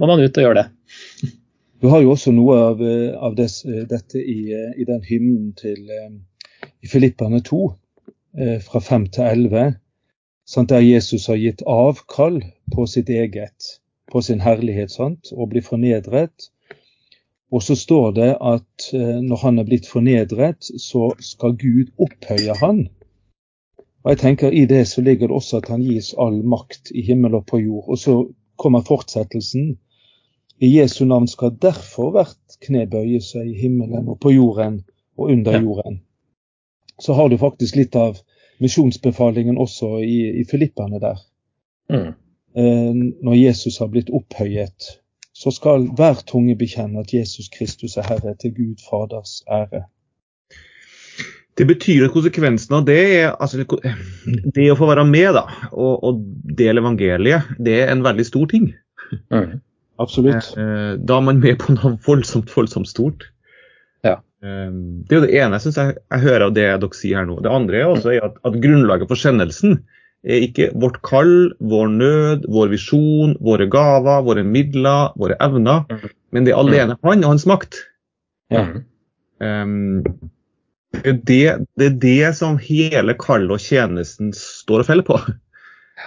må 0.00 0.08
man 0.08 0.20
ut 0.20 0.40
og 0.40 0.46
gjøre 0.46 0.62
det. 0.62 1.30
Du 1.80 1.88
har 1.88 2.02
jo 2.04 2.12
også 2.12 2.32
noe 2.36 2.58
av, 2.70 2.82
eh, 2.84 3.12
av 3.16 3.36
des, 3.38 3.60
dette 3.88 4.20
i, 4.20 4.40
i, 4.52 4.86
den 4.88 5.04
hymnen 5.06 5.52
til 5.56 5.88
i 5.88 6.88
Filippane 6.88 7.40
2, 7.44 7.60
fra 8.62 8.78
5 8.78 9.08
til 9.16 9.24
11, 9.26 9.72
sant, 10.46 10.70
der 10.70 10.84
Jesus 10.84 11.24
har 11.26 11.40
gitt 11.40 11.64
avkall 11.66 12.36
på 12.70 12.84
sitt 12.86 13.08
eget, 13.10 13.72
på 14.12 14.22
sin 14.22 14.44
herlighet, 14.44 14.92
sant, 14.94 15.32
og 15.34 15.50
blir 15.50 15.64
fornedret 15.66 16.46
og 17.50 17.62
så 17.66 17.74
står 17.74 18.12
det 18.14 18.30
at 18.38 18.90
eh, 18.94 19.18
når 19.26 19.42
han 19.42 19.58
er 19.58 19.66
blitt 19.66 19.88
fornedret, 19.90 20.70
så 20.78 21.10
skal 21.24 21.56
Gud 21.58 21.90
opphøye 21.98 22.54
han. 22.62 22.84
Og 24.04 24.12
jeg 24.12 24.18
tenker 24.18 24.50
I 24.50 24.64
det 24.66 24.86
så 24.88 25.02
ligger 25.04 25.28
det 25.28 25.36
også 25.36 25.60
at 25.60 25.68
han 25.68 25.82
gis 25.84 26.14
all 26.18 26.40
makt 26.44 26.92
i 26.94 27.02
himmel 27.04 27.34
og 27.34 27.46
på 27.46 27.58
jord. 27.60 27.88
Og 27.88 27.98
så 27.98 28.14
kommer 28.56 28.84
fortsettelsen. 28.86 29.78
I 30.60 30.78
Jesu 30.78 31.04
navn 31.04 31.28
skal 31.28 31.56
derfor 31.62 32.10
hvert 32.14 32.56
kne 32.64 32.86
bøye 32.86 33.20
seg 33.24 33.48
i 33.48 33.58
himmelen 33.60 34.08
og 34.08 34.20
på 34.20 34.32
jorden 34.32 34.82
og 35.16 35.32
under 35.32 35.60
jorden. 35.60 36.00
Så 37.00 37.12
har 37.16 37.28
du 37.28 37.36
faktisk 37.40 37.76
litt 37.76 37.96
av 37.96 38.18
misjonsbefalingen 38.60 39.58
også 39.58 39.98
i, 40.04 40.40
i 40.40 40.44
Filippene 40.50 41.00
der. 41.00 41.20
Mm. 41.88 42.12
Eh, 42.56 42.92
når 43.24 43.34
Jesus 43.40 43.78
har 43.80 43.88
blitt 43.88 44.12
opphøyet 44.12 45.00
så 45.40 45.50
skal 45.50 45.86
hver 45.96 46.20
tunge 46.26 46.56
bekjenne 46.60 47.00
at 47.00 47.14
Jesus 47.14 47.48
Kristus 47.48 47.96
er 47.96 48.08
Herre, 48.08 48.34
til 48.36 48.54
Gud 48.54 48.82
Faders 48.90 49.42
ære. 49.48 49.84
Det 51.60 51.66
betyr 51.68 52.06
at 52.06 52.14
konsekvensen 52.14 52.78
av 52.78 52.86
det 52.88 53.00
er 53.18 53.34
altså, 53.34 53.66
Det 54.56 54.70
å 54.72 54.78
få 54.78 54.88
være 54.88 55.04
med 55.08 55.34
da, 55.36 55.44
og, 55.72 56.06
og, 56.08 56.22
dele 56.56 56.80
evangeliet, 56.80 57.50
det 57.60 57.82
er 57.82 57.92
en 57.92 58.04
veldig 58.06 58.24
stor 58.24 58.48
ting. 58.48 58.70
Mm. 59.28 59.60
Absolutt. 60.00 60.54
Eh, 60.56 60.64
eh, 60.64 60.94
da 60.96 61.18
er 61.18 61.26
man 61.26 61.42
med 61.42 61.60
på 61.60 61.76
noe 61.76 61.98
voldsomt, 62.06 62.48
voldsomt 62.54 62.88
stort. 62.88 63.28
Ja. 64.06 64.16
Eh, 64.40 64.72
det 64.72 65.12
er 65.12 65.20
jo 65.20 65.26
det 65.26 65.36
ene 65.36 65.58
jeg 65.58 65.66
synes 65.66 65.80
jeg, 65.82 65.98
jeg 66.00 66.24
hører 66.24 66.46
av 66.46 66.56
det 66.56 66.66
dere 66.70 66.96
sier 66.96 67.20
her 67.20 67.28
nå. 67.28 67.36
Det 67.44 67.52
andre 67.52 67.82
er 67.82 67.92
også 67.92 68.16
at, 68.16 68.40
at 68.48 68.60
grunnlaget 68.64 69.12
for 69.12 69.20
kjennelsen 69.20 69.82
er 70.24 70.48
ikke 70.48 70.70
vårt 70.80 71.00
kall, 71.04 71.52
vår 71.60 71.92
nød, 71.92 72.48
vår 72.52 72.72
visjon, 72.72 73.36
våre 73.44 73.68
gaver, 73.72 74.24
våre 74.24 74.44
midler, 74.44 75.14
våre 75.20 75.36
evner, 75.40 75.86
men 76.32 76.44
det 76.44 76.52
er 76.52 76.60
alene 76.60 76.96
han 77.04 77.24
og 77.24 77.32
hans 77.32 77.46
makt. 77.48 77.78
Ja. 78.52 78.66
Um, 79.40 80.02
Det, 80.90 81.42
det 81.78 81.86
er 81.86 81.96
det 82.02 82.32
som 82.36 82.58
hele 82.58 83.14
kallet 83.18 83.54
og 83.54 83.62
tjenesten 83.62 84.32
står 84.36 84.82
og 84.82 84.88
feller 84.88 85.06
på. 85.06 85.18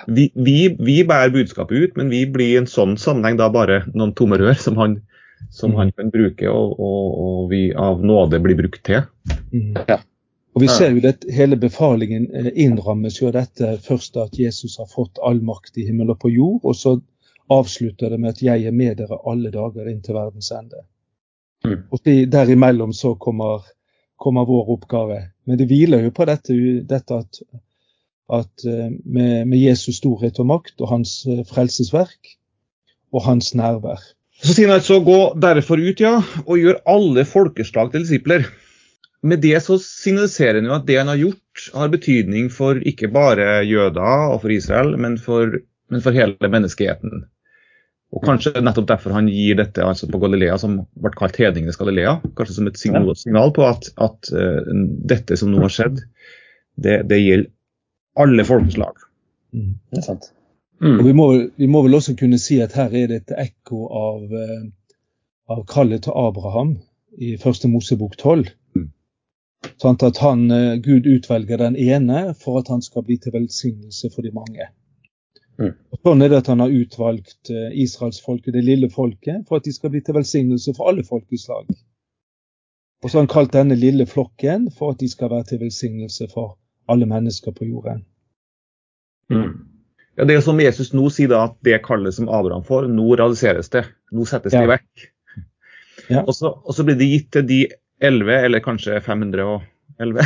Vi, 0.07 0.31
vi, 0.35 0.57
vi, 0.79 0.97
bærer 1.07 1.31
budskapet 1.33 1.77
ut, 1.77 1.97
men 1.97 2.09
vi 2.11 2.23
blir 2.29 2.55
i 2.55 2.61
en 2.61 2.69
sånn 2.69 2.97
sammenheng 2.99 3.37
da 3.39 3.49
bare 3.53 3.83
noen 3.93 4.13
tomme 4.17 4.39
rør 4.41 4.57
som 4.59 4.79
han, 4.81 4.97
som 5.53 5.75
han 5.77 5.93
kan 5.95 6.09
bruke, 6.13 6.49
og, 6.49 6.79
og, 6.79 7.19
og, 7.25 7.37
vi 7.51 7.67
av 7.77 8.01
nåde 8.03 8.41
blir 8.43 8.57
brukt 8.59 8.83
til. 8.87 9.05
Mm. 9.53 9.77
Ja. 9.87 10.01
Og 10.53 10.61
Vi 10.61 10.69
ser 10.69 10.93
jo 10.93 11.01
at 11.09 11.23
hele 11.33 11.57
befalingen 11.57 12.27
eh, 12.29 12.51
innrammes 12.61 13.15
jo 13.17 13.31
av 13.31 13.37
dette 13.39 13.71
først 13.81 14.19
at 14.21 14.37
Jesus 14.37 14.77
har 14.77 14.89
fått 14.91 15.21
all 15.25 15.41
makt 15.41 15.79
i 15.81 15.87
himmel 15.87 16.13
og 16.13 16.19
på 16.21 16.29
jord, 16.29 16.59
og 16.61 16.77
så 16.77 16.99
avslutter 17.53 18.13
det 18.13 18.19
med 18.19 18.35
at 18.35 18.41
'jeg 18.41 18.65
er 18.65 18.71
med 18.71 18.97
dere 18.97 19.17
alle 19.25 19.51
dager 19.51 19.89
inn 19.89 20.01
til 20.01 20.15
verdens 20.15 20.51
ende'. 20.51 20.85
Mm. 21.65 21.83
Og 21.91 21.99
Derimellom 22.05 22.93
så 22.93 23.15
kommer, 23.15 23.65
kommer, 24.23 24.47
vår 24.47 24.71
oppgave. 24.77 25.19
Men 25.47 25.59
det 25.59 25.67
hviler 25.69 26.05
jo 26.05 26.13
på 26.15 26.27
dette, 26.29 26.55
dette 26.89 27.19
at, 27.19 27.43
at 28.39 28.65
eh, 28.69 28.89
med, 29.03 29.47
med, 29.49 29.59
Jesus 29.59 29.99
storhet 29.99 30.39
og 30.39 30.49
makt 30.53 30.79
og 30.81 30.91
hans 30.95 31.21
eh, 31.27 31.43
frelsesverk 31.49 32.35
og 33.13 33.25
hans 33.27 33.53
nærvær. 33.57 34.01
Så 34.43 34.55
sier 34.55 34.71
han 34.71 34.79
altså 34.79 34.99
gå 35.05 35.19
derfor 35.39 35.79
ut, 35.79 36.01
ja, 36.01 36.17
og 36.43 36.59
gjør 36.59 36.81
alle 36.89 37.23
folkeslag 37.27 37.93
til 37.93 38.07
disipler 38.07 38.47
med 39.23 39.39
det 39.43 39.55
så 39.63 39.77
signaliserer 39.79 40.59
han 40.59 40.67
jo 40.67 40.75
at 40.75 40.87
det 40.87 40.97
han 40.99 41.11
har 41.11 41.19
gjort, 41.21 41.67
har 41.73 41.91
betydning 41.93 42.49
for 42.51 42.79
ikke 42.83 43.09
bare 43.13 43.63
jøder 43.63 44.33
og 44.33 44.41
for 44.43 44.51
Israel, 44.51 44.97
men 44.99 45.15
for, 45.21 45.59
men 45.91 46.03
for 46.03 46.15
hele 46.15 46.49
menneskeheten. 46.51 47.23
Og 48.13 48.21
Kanskje 48.21 48.61
nettopp 48.61 48.85
derfor 48.91 49.15
han 49.15 49.29
gir 49.31 49.57
dette 49.57 49.81
altså 49.81 50.05
på 50.11 50.19
Galilea, 50.21 50.57
som 50.61 50.75
ble 51.01 51.11
kalt 51.17 51.39
hedningenes 51.41 51.79
Galilea, 51.79 52.19
kanskje 52.37 52.59
som 52.59 52.69
et 52.69 52.77
signal, 52.77 53.09
signal 53.17 53.53
på 53.55 53.65
at, 53.65 53.89
at 54.05 54.29
uh, 54.35 54.59
dette 55.09 55.37
som 55.39 55.49
nå 55.49 55.63
har 55.63 55.73
skjedd, 55.73 56.03
det, 56.77 56.99
det 57.09 57.19
gjelder 57.23 57.49
alle 58.21 58.45
folkeslag. 58.45 59.01
Mm. 59.57 59.71
Det 59.89 60.03
er 60.03 60.05
sant. 60.05 60.29
Mm. 60.83 60.99
Og 60.99 61.03
vi 61.07 61.13
må, 61.17 61.27
vi 61.57 61.69
må, 61.69 61.81
vel 61.87 61.97
også 61.97 62.13
kunne 62.19 62.37
si 62.41 62.59
at 62.61 62.75
her 62.77 62.93
er 62.93 63.09
det 63.09 63.23
et 63.23 63.35
ekko 63.47 63.87
av, 63.97 64.29
uh, 64.29 64.99
av 65.49 65.65
kallet 65.73 66.05
til 66.05 66.13
Abraham 66.13 66.75
i 67.17 67.33
første 67.41 67.71
Mosebok 67.71 68.13
12. 68.21 68.45
Sånn 69.81 69.99
at 70.03 70.19
han, 70.23 70.49
eh, 70.51 70.75
Gud 70.83 71.07
utvelger 71.07 71.61
den 71.61 71.75
ene 71.79 72.33
for 72.39 72.59
at 72.59 72.69
han 72.71 72.81
skal 72.83 73.05
bli 73.07 73.17
til 73.21 73.33
velsignelse 73.35 74.11
for 74.13 74.25
de 74.25 74.33
mange. 74.35 74.67
Mm. 75.61 75.73
Sånn 76.01 76.25
er 76.25 76.31
det 76.31 76.39
at 76.41 76.49
han 76.51 76.63
har 76.63 76.73
utvalgt 76.73 77.49
Israels 77.49 77.81
israelsfolket, 77.85 78.53
det 78.55 78.63
lille 78.65 78.89
folket, 78.91 79.43
for 79.47 79.59
at 79.59 79.67
de 79.67 79.73
skal 79.75 79.93
bli 79.93 80.01
til 80.01 80.17
velsignelse 80.17 80.73
for 80.77 80.89
alle 80.91 81.05
folkeslag. 81.07 81.69
Og 83.03 83.11
så 83.11 83.17
har 83.17 83.25
han 83.25 83.33
kalt 83.33 83.53
denne 83.53 83.75
lille 83.75 84.07
flokken 84.07 84.69
for 84.71 84.95
at 84.95 85.03
de 85.03 85.09
skal 85.11 85.31
være 85.33 85.51
til 85.51 85.61
velsignelse 85.65 86.29
for 86.31 86.55
alle 86.89 87.07
mennesker 87.07 87.51
på 87.55 87.67
jorden. 87.67 88.05
Mm. 89.31 89.53
Ja, 90.15 90.25
Det 90.25 90.41
som 90.45 90.59
Jesus 90.61 90.93
nå 90.93 91.09
sier, 91.09 91.31
da, 91.31 91.45
at 91.49 91.57
det 91.65 91.81
kallet 91.85 92.15
som 92.15 92.29
Abraham 92.29 92.63
får, 92.63 92.87
nå 92.87 93.15
realiseres 93.15 93.69
det. 93.73 93.85
Nå 94.13 94.25
settes 94.29 94.53
det 94.53 94.61
ja. 94.61 94.67
det 94.67 94.75
vekk. 94.77 95.07
Ja. 96.09 96.23
Og, 96.23 96.33
så, 96.35 96.51
og, 96.51 96.73
så, 96.75 96.83
blir 96.83 96.99
det 96.99 97.09
gitt 97.09 97.29
til 97.33 97.47
de 97.47 97.59
11, 98.03 98.33
eller 98.47 98.63
kanskje 98.63 98.99
511 99.01 100.23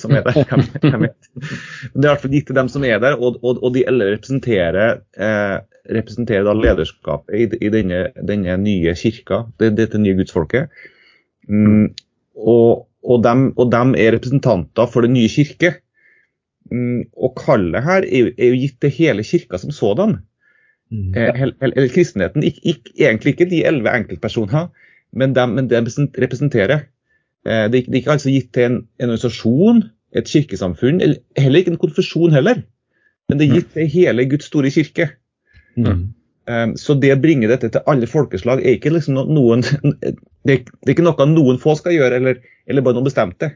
som 0.00 0.14
er 0.16 0.24
der. 0.26 0.42
Hvem, 0.48 0.64
hvem 0.82 1.06
vet. 1.06 1.30
Det 1.36 2.02
er 2.02 2.04
i 2.04 2.10
hvert 2.10 2.24
fall 2.24 2.34
gitt 2.34 2.48
til 2.50 2.58
dem 2.58 2.68
som 2.72 2.84
er 2.86 3.00
der, 3.02 3.16
og, 3.16 3.38
og, 3.42 3.62
og 3.64 3.74
de 3.74 3.84
11 3.88 4.12
representerer, 4.16 5.00
eh, 5.16 5.56
representerer 5.96 6.60
lederskapet 6.60 7.38
i, 7.38 7.48
i 7.68 7.72
denne, 7.72 8.02
denne, 8.28 8.58
nye 8.62 8.94
kirka, 8.98 9.44
dette 9.62 10.00
nye 10.02 10.16
gudsfolket. 10.18 10.70
Mm, 11.48 11.90
og, 12.36 12.86
og, 13.06 13.18
dem, 13.24 13.50
og 13.56 13.70
dem 13.72 13.94
er 13.98 14.16
representanter 14.16 14.88
for 14.92 15.06
den 15.06 15.16
nye 15.16 15.30
kirke. 15.32 15.76
Mm, 16.70 17.04
og 17.14 17.36
kallet 17.38 17.84
her 17.86 18.02
er, 18.02 18.32
er, 18.34 18.48
jo 18.50 18.64
gitt 18.64 18.80
til 18.82 18.96
hele 18.96 19.26
kirka 19.26 19.60
som 19.62 19.74
sådan. 19.74 20.18
Mm. 20.90 21.14
Eh, 21.14 21.46
eller 21.62 21.88
kristenheten. 21.94 22.42
Ik, 22.42 22.58
ik, 22.62 22.92
egentlig 22.98 23.34
ikke 23.34 23.50
de 23.50 23.64
elleve 23.66 23.94
enkeltpersoner, 23.94 24.68
men 25.12 25.34
de, 25.34 25.46
representerer. 26.18 26.86
Eh, 27.46 27.66
det 27.70 27.78
er 27.78 27.94
ikke 27.94 28.16
altså 28.16 28.30
gitt 28.30 28.52
til 28.54 28.66
en, 28.66 28.76
en 29.00 29.12
organisasjon, 29.12 29.82
et 30.14 30.28
kirkesamfunn, 30.30 31.00
eller 31.02 31.40
heller 31.40 31.62
ikke 31.62 31.74
en 31.74 31.82
konfesjon 31.82 32.34
heller. 32.36 32.62
Men 33.26 33.40
det 33.40 33.46
er 33.46 33.58
gitt 33.58 33.72
til 33.74 33.90
hele 33.90 34.26
Guds 34.30 34.48
store 34.50 34.70
kirke. 34.70 35.10
Mm. 35.76 36.12
Um, 36.46 36.74
så 36.78 36.94
det 36.94 37.10
å 37.10 37.18
bringe 37.20 37.48
dette 37.50 37.72
til 37.74 37.88
alle 37.90 38.06
folkeslag 38.06 38.60
er 38.62 38.76
ikke 38.76 38.92
liksom 38.94 39.18
noen 39.34 39.64
det 40.46 40.52
er, 40.54 40.60
det 40.62 40.86
er 40.86 40.92
ikke 40.92 41.04
noe 41.08 41.26
noen 41.26 41.58
få 41.58 41.74
skal 41.78 41.96
gjøre, 41.96 42.20
eller, 42.20 42.38
eller 42.70 42.86
bare 42.86 42.98
noen 42.98 43.08
bestemte. 43.08 43.50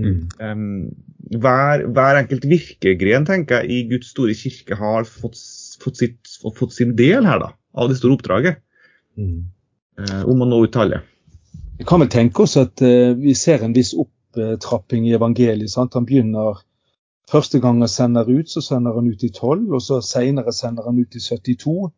Mm. 0.00 0.28
Um, 0.38 0.90
hver, 1.40 1.86
hver, 1.88 2.18
enkelt 2.20 2.44
virkegren 2.48 3.26
tenker 3.28 3.64
jeg, 3.64 3.70
i 3.72 3.88
Guds 3.94 4.12
store 4.12 4.36
kirke 4.36 4.76
har 4.78 5.08
fått, 5.08 5.38
fått, 5.80 6.02
sitt, 6.02 6.36
fått 6.56 6.76
sin 6.76 6.92
del 6.98 7.26
her 7.28 7.40
da, 7.42 7.54
av 7.76 7.90
det 7.90 7.98
store 8.00 8.18
oppdraget. 8.18 8.60
Mm. 9.16 9.48
Uh, 10.00 10.22
om 10.30 10.44
å 10.44 10.48
nå 10.48 10.60
ut 10.64 10.72
til 10.74 10.84
alle. 10.84 11.02
Vi 11.80 11.88
kan 11.88 12.02
vel 12.02 12.12
tenke 12.12 12.44
oss 12.44 12.58
at 12.60 12.84
uh, 12.84 13.16
vi 13.16 13.34
ser 13.36 13.64
en 13.64 13.76
viss 13.76 13.94
opptrapping 14.36 15.08
i 15.08 15.14
evangeliet. 15.14 15.70
Sant? 15.70 15.94
Han 15.94 16.06
begynner 16.06 16.60
Første 17.30 17.60
gang 17.62 17.78
han 17.78 17.88
sender 17.88 18.26
ut, 18.26 18.50
så 18.50 18.60
sender 18.60 18.96
han 18.96 19.06
ut 19.06 19.22
i 19.22 19.28
12, 19.30 19.74
og 19.74 19.82
så 19.82 20.00
senere 20.02 20.52
sender 20.52 20.82
han 20.88 20.98
ut 20.98 21.14
i 21.14 21.20
72. 21.22 21.92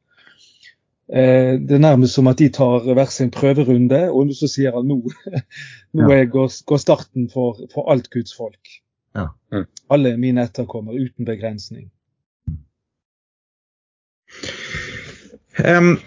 Eh, 1.09 1.55
det 1.61 1.77
er 1.77 1.79
nærmest 1.79 2.15
som 2.15 2.29
at 2.29 2.39
de 2.39 2.49
tar 2.53 2.85
hver 2.85 3.09
sin 3.11 3.31
prøverunde, 3.31 4.11
og 4.11 4.35
så 4.37 4.49
sier 4.49 4.77
han 4.77 4.87
nå, 4.89 4.99
nå 5.97 6.11
ja. 6.13 6.25
går, 6.25 6.53
går, 6.69 6.77
starten 6.77 7.31
for, 7.33 7.65
for, 7.75 7.89
alt 7.93 8.11
Guds 8.11 8.37
folk. 8.37 8.77
Ja. 9.17 9.27
Mm. 9.53 9.67
Alle 9.91 10.17
mine 10.17 10.45
etterkommer, 10.45 10.93
uten 10.93 11.25
begrensning. 11.25 11.91
Um, 15.59 15.99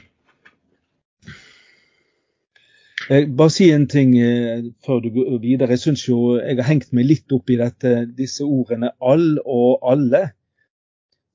Eh, 3.09 3.27
bare 3.29 3.53
si 3.53 3.67
en 3.69 3.85
ting 3.89 4.15
eh, 4.17 4.63
før 4.85 5.01
du 5.03 5.11
går 5.13 5.37
videre. 5.43 5.75
Jeg 5.75 5.83
syns 5.83 6.05
jo 6.07 6.37
jeg 6.39 6.57
har 6.57 6.69
hengt 6.69 6.93
meg 6.95 7.05
litt 7.05 7.35
opp 7.35 7.51
i 7.53 7.59
dette, 7.59 7.91
disse 8.17 8.45
ordene 8.45 8.91
'all' 8.97 9.41
og 9.45 9.83
'alle'. 9.85 10.31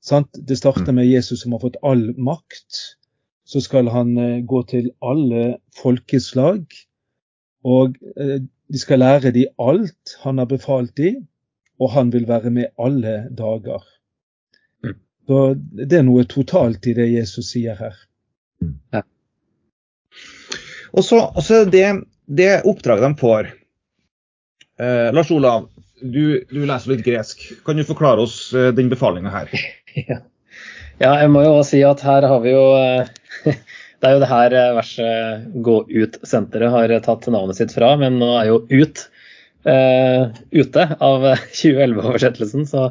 Sant? 0.03 0.35
Det 0.35 0.57
starter 0.57 0.91
mm. 0.91 0.95
med 0.95 1.07
Jesus 1.07 1.41
som 1.41 1.55
har 1.55 1.63
fått 1.63 1.79
all 1.83 2.11
makt. 2.17 2.81
Så 3.45 3.61
skal 3.63 3.87
han 3.87 4.17
eh, 4.17 4.41
gå 4.43 4.63
til 4.67 4.91
alle 5.01 5.59
folkeslag. 5.77 6.65
Og 7.63 7.93
de 8.73 8.79
skal 8.81 8.99
lære 8.99 9.31
de 9.31 9.45
alt 9.61 10.15
han 10.23 10.39
har 10.41 10.47
befalt 10.49 10.95
de, 10.97 11.11
og 11.79 11.91
han 11.93 12.09
vil 12.09 12.25
være 12.27 12.49
med 12.49 12.73
alle 12.79 13.29
dager. 13.37 13.85
Mm. 14.83 14.95
Så 15.27 15.53
det 15.77 15.99
er 15.99 16.07
noe 16.07 16.25
totalt 16.25 16.87
i 16.89 16.95
det 16.97 17.05
Jesus 17.11 17.53
sier 17.53 17.77
her. 17.77 17.93
Ja. 18.93 19.03
Og 20.91 21.05
så, 21.05 21.19
det, 21.71 21.85
det, 22.27 22.49
oppdraget 22.67 23.05
de 23.05 23.19
får 23.21 23.51
eh, 24.79 25.09
Lars 25.15 25.31
Olav, 25.31 25.69
du, 26.01 26.41
du, 26.49 26.63
leser 26.65 26.95
litt 26.95 27.05
gresk. 27.05 27.43
Kan 27.65 27.79
du 27.79 27.85
forklare 27.87 28.25
oss 28.25 28.51
eh, 28.57 28.71
den 28.75 28.91
befalinga 28.91 29.33
her? 29.33 29.51
Ja. 29.91 30.21
ja. 31.03 31.09
jeg 31.19 31.31
må 31.33 31.41
jo 31.43 31.57
også 31.57 31.73
si 31.73 31.81
at 31.83 31.99
her 32.07 32.23
har 32.23 32.43
vi 32.45 32.53
jo 32.53 32.61
eh, 32.79 33.09
Det 34.01 34.07
er 34.07 34.15
jo 34.15 34.21
det 34.23 34.29
her 34.31 34.53
eh, 34.55 34.69
verset 34.77 35.49
Gå 35.65 35.73
ut-senteret 35.89 36.71
har 36.71 36.93
tatt 37.05 37.27
navnet 37.27 37.59
sitt 37.59 37.75
fra, 37.75 37.91
men 37.99 38.21
nå 38.21 38.29
er 38.39 38.47
jo 38.47 38.61
ut 38.71 39.03
eh, 39.67 40.31
ute 40.55 40.85
av 40.95 41.27
2011-oversettelsen, 41.59 42.65
så 42.71 42.87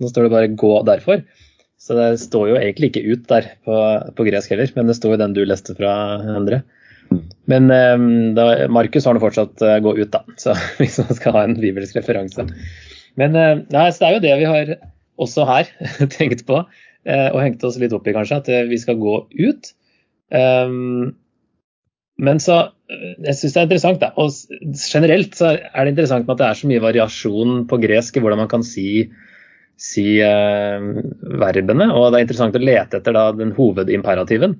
nå 0.00 0.12
står 0.12 0.26
det 0.26 0.32
bare 0.36 0.52
'gå 0.54 0.72
derfor'. 0.88 1.26
Så 1.82 1.98
det 1.98 2.08
står 2.22 2.48
jo 2.50 2.56
egentlig 2.60 2.92
ikke 2.92 3.04
'ut' 3.04 3.28
der 3.28 3.50
på, 3.66 3.76
på 4.16 4.26
gresk 4.30 4.54
heller, 4.54 4.72
men 4.78 4.88
det 4.88 4.96
står 4.96 5.16
jo 5.16 5.22
den 5.24 5.36
du 5.36 5.44
leste 5.44 5.76
fra, 5.76 5.92
Endre. 6.36 6.62
Men 7.50 7.70
um, 7.70 8.08
da, 8.36 8.46
Markus 8.72 9.06
har 9.06 9.16
nå 9.16 9.22
fortsatt 9.22 9.62
uh, 9.64 9.78
gå 9.84 9.96
ut, 10.00 10.10
da, 10.12 10.22
så 10.42 10.56
hvis 10.80 10.98
man 11.02 11.18
skal 11.18 11.36
ha 11.36 11.44
en 11.46 11.56
bibelsk 11.60 11.98
referanse. 11.98 12.46
Men 13.20 13.38
uh, 13.38 13.64
nei, 13.72 13.88
så 13.90 14.02
det 14.02 14.08
er 14.08 14.16
jo 14.16 14.24
det 14.24 14.36
vi 14.42 14.50
har 14.50 14.72
også 15.22 15.46
her 15.48 15.70
tenkt 16.16 16.46
på, 16.48 16.62
uh, 16.66 17.28
og 17.32 17.42
hengt 17.42 17.64
oss 17.66 17.78
litt 17.82 17.94
opp 17.96 18.08
i, 18.08 18.16
kanskje, 18.16 18.42
at 18.42 18.70
vi 18.70 18.80
skal 18.82 18.98
gå 19.02 19.20
ut. 19.38 19.72
Um, 20.34 21.14
men 22.16 22.40
så 22.42 22.70
jeg 22.86 23.34
syns 23.34 23.52
det 23.52 23.60
er 23.60 23.66
interessant, 23.66 24.02
da. 24.02 24.12
Og 24.16 24.30
generelt 24.78 25.34
så 25.36 25.56
er 25.56 25.84
det 25.84 25.92
interessant 25.92 26.26
med 26.26 26.36
at 26.36 26.42
det 26.42 26.46
er 26.48 26.58
så 26.60 26.68
mye 26.70 26.84
variasjon 26.84 27.64
på 27.68 27.78
gresk 27.82 28.16
i 28.16 28.22
hvordan 28.22 28.40
man 28.44 28.50
kan 28.50 28.62
si, 28.64 29.08
si 29.74 30.06
verbene. 30.22 31.88
Og 31.90 32.12
det 32.14 32.20
er 32.20 32.24
interessant 32.24 32.56
å 32.56 32.62
lete 32.62 33.00
etter 33.00 33.16
da, 33.16 33.26
den 33.36 33.52
hovedimperativen. 33.58 34.54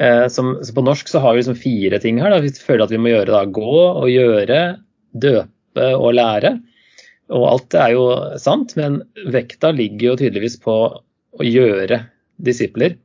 Eh, 0.00 0.26
som, 0.32 0.54
så 0.64 0.74
på 0.74 0.84
norsk 0.84 1.08
så 1.08 1.20
har 1.20 1.34
vi 1.34 1.42
liksom 1.42 1.58
fire 1.60 1.98
ting 2.00 2.20
her. 2.22 2.32
Da. 2.32 2.40
Vi 2.40 2.52
føler 2.56 2.86
at 2.86 2.94
vi 2.94 3.00
må 3.02 3.12
gjøre 3.12 3.34
da, 3.34 3.44
gå 3.44 3.76
og 3.90 4.08
gjøre, 4.08 4.60
døpe 5.12 5.90
og 5.96 6.14
lære. 6.16 6.54
Og 7.30 7.46
alt 7.46 7.76
er 7.78 7.92
jo 7.94 8.06
sant, 8.42 8.74
men 8.78 9.02
vekta 9.30 9.70
ligger 9.76 10.12
jo 10.12 10.16
tydeligvis 10.22 10.56
på 10.64 10.76
å 10.90 11.46
gjøre 11.46 12.00
disipler, 12.42 12.96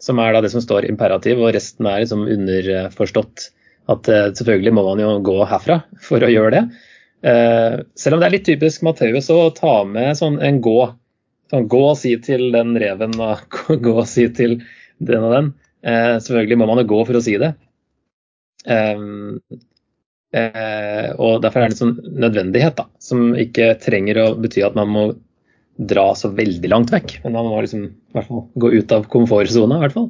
som 0.00 0.20
er 0.22 0.32
da 0.32 0.44
det 0.44 0.52
som 0.54 0.62
står 0.62 0.86
imperativ, 0.88 1.42
og 1.42 1.52
resten 1.56 1.88
er 1.90 2.04
liksom 2.04 2.24
underforstått. 2.30 3.50
At 3.90 4.08
eh, 4.08 4.30
selvfølgelig 4.32 4.72
må 4.78 4.86
man 4.86 5.02
jo 5.02 5.10
gå 5.26 5.36
herfra 5.50 5.82
for 6.00 6.24
å 6.24 6.30
gjøre 6.30 6.54
det. 6.54 6.64
Eh, 7.24 7.82
selv 7.98 8.16
om 8.16 8.22
det 8.22 8.30
er 8.30 8.36
litt 8.36 8.46
typisk 8.46 8.86
Matteus 8.86 9.28
å 9.32 9.50
ta 9.56 9.80
med 9.88 10.14
sånn 10.20 10.38
en 10.44 10.62
gå. 10.64 10.78
Sånn, 11.50 11.68
gå 11.68 11.82
og 11.90 11.98
si 12.00 12.14
til 12.24 12.46
den 12.54 12.78
reven 12.80 13.18
og 13.20 13.60
gå 13.84 13.98
og 13.98 14.08
si 14.08 14.30
til 14.38 14.60
den 15.02 15.26
og 15.26 15.34
den. 15.34 15.52
Eh, 15.84 16.16
selvfølgelig 16.24 16.58
må 16.60 16.68
man 16.70 16.80
jo 16.80 16.88
gå 16.94 17.00
for 17.08 17.18
å 17.18 17.22
si 17.24 17.36
det. 17.40 17.52
Um, 18.64 19.40
eh, 20.32 21.10
og 21.20 21.42
derfor 21.44 21.60
er 21.60 21.68
det 21.68 21.76
en 21.76 21.82
sånn 21.82 22.14
nødvendighet, 22.24 22.78
da, 22.78 22.88
som 23.02 23.34
ikke 23.36 23.74
trenger 23.82 24.22
å 24.22 24.28
bety 24.40 24.64
at 24.64 24.78
man 24.78 24.92
må 24.92 25.04
dra 25.74 26.12
så 26.16 26.30
veldig 26.32 26.70
langt 26.70 26.94
vekk. 26.94 27.18
Men 27.24 27.36
man 27.36 27.50
må 27.50 27.60
liksom 27.64 27.90
hvert 28.14 28.30
fall 28.30 28.46
gå 28.62 28.72
ut 28.78 28.96
av 28.96 29.08
komfortsona, 29.12 29.78
i 29.78 29.84
hvert 29.84 29.98
fall. 29.98 30.08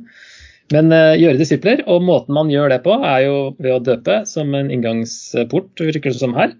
Men 0.72 0.92
eh, 0.96 1.16
gjøre 1.20 1.40
disipler, 1.40 1.82
og 1.90 2.04
måten 2.06 2.36
man 2.36 2.52
gjør 2.52 2.70
det 2.72 2.82
på, 2.86 2.94
er 3.04 3.26
jo 3.26 3.38
ved 3.58 3.74
å 3.74 3.82
døpe 3.84 4.22
som 4.30 4.54
en 4.56 4.70
inngangsport, 4.72 5.72
virker 5.80 6.14
det 6.14 6.20
som 6.20 6.36
her. 6.38 6.54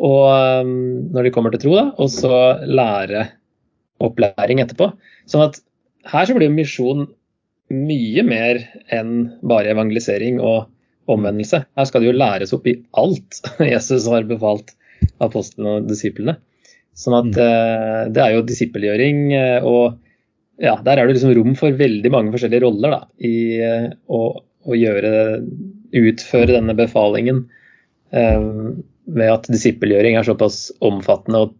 Og 0.00 0.62
um, 0.64 0.70
når 1.12 1.26
de 1.26 1.32
kommer 1.34 1.52
til 1.52 1.66
tro, 1.66 1.74
da, 1.76 1.90
og 2.00 2.08
så 2.12 2.36
lære 2.64 3.26
opplæring 4.00 4.62
etterpå. 4.62 4.94
Sånn 5.28 5.44
at 5.44 5.58
her 6.08 6.24
så 6.24 6.36
blir 6.36 6.48
jo 6.48 6.56
misjon 6.56 7.08
mye 7.70 8.22
mer 8.26 8.60
enn 8.92 9.14
bare 9.46 9.70
evangelisering 9.72 10.40
og 10.42 10.68
omvendelse. 11.10 11.62
Her 11.78 11.88
skal 11.88 12.02
det 12.02 12.10
jo 12.10 12.18
læres 12.18 12.54
opp 12.54 12.66
i 12.70 12.76
alt 12.98 13.40
Jesus 13.72 14.08
har 14.10 14.28
befalt 14.28 14.74
apostlene 15.22 15.78
og 15.78 15.90
disiplene. 15.90 16.36
Sånn 16.98 17.16
at 17.16 17.38
uh, 17.38 18.10
det 18.12 18.22
er 18.22 18.34
jo 18.34 18.46
disippelgjøring, 18.46 19.22
uh, 19.32 19.66
og 19.66 20.60
ja, 20.60 20.74
der 20.84 21.00
er 21.00 21.08
det 21.08 21.16
liksom 21.16 21.32
rom 21.38 21.54
for 21.56 21.76
veldig 21.76 22.10
mange 22.12 22.34
forskjellige 22.34 22.64
roller 22.66 22.96
da, 22.96 23.00
i 23.24 23.34
uh, 23.62 23.86
å, 24.12 24.20
å, 24.66 24.76
gjøre, 24.76 25.12
utføre 25.96 26.56
denne 26.56 26.76
befalingen. 26.78 27.46
ved 28.10 29.28
at 29.30 29.46
disippelgjøring 29.46 30.16
er 30.18 30.26
såpass 30.26 30.72
omfattende 30.82 31.44
og 31.44 31.52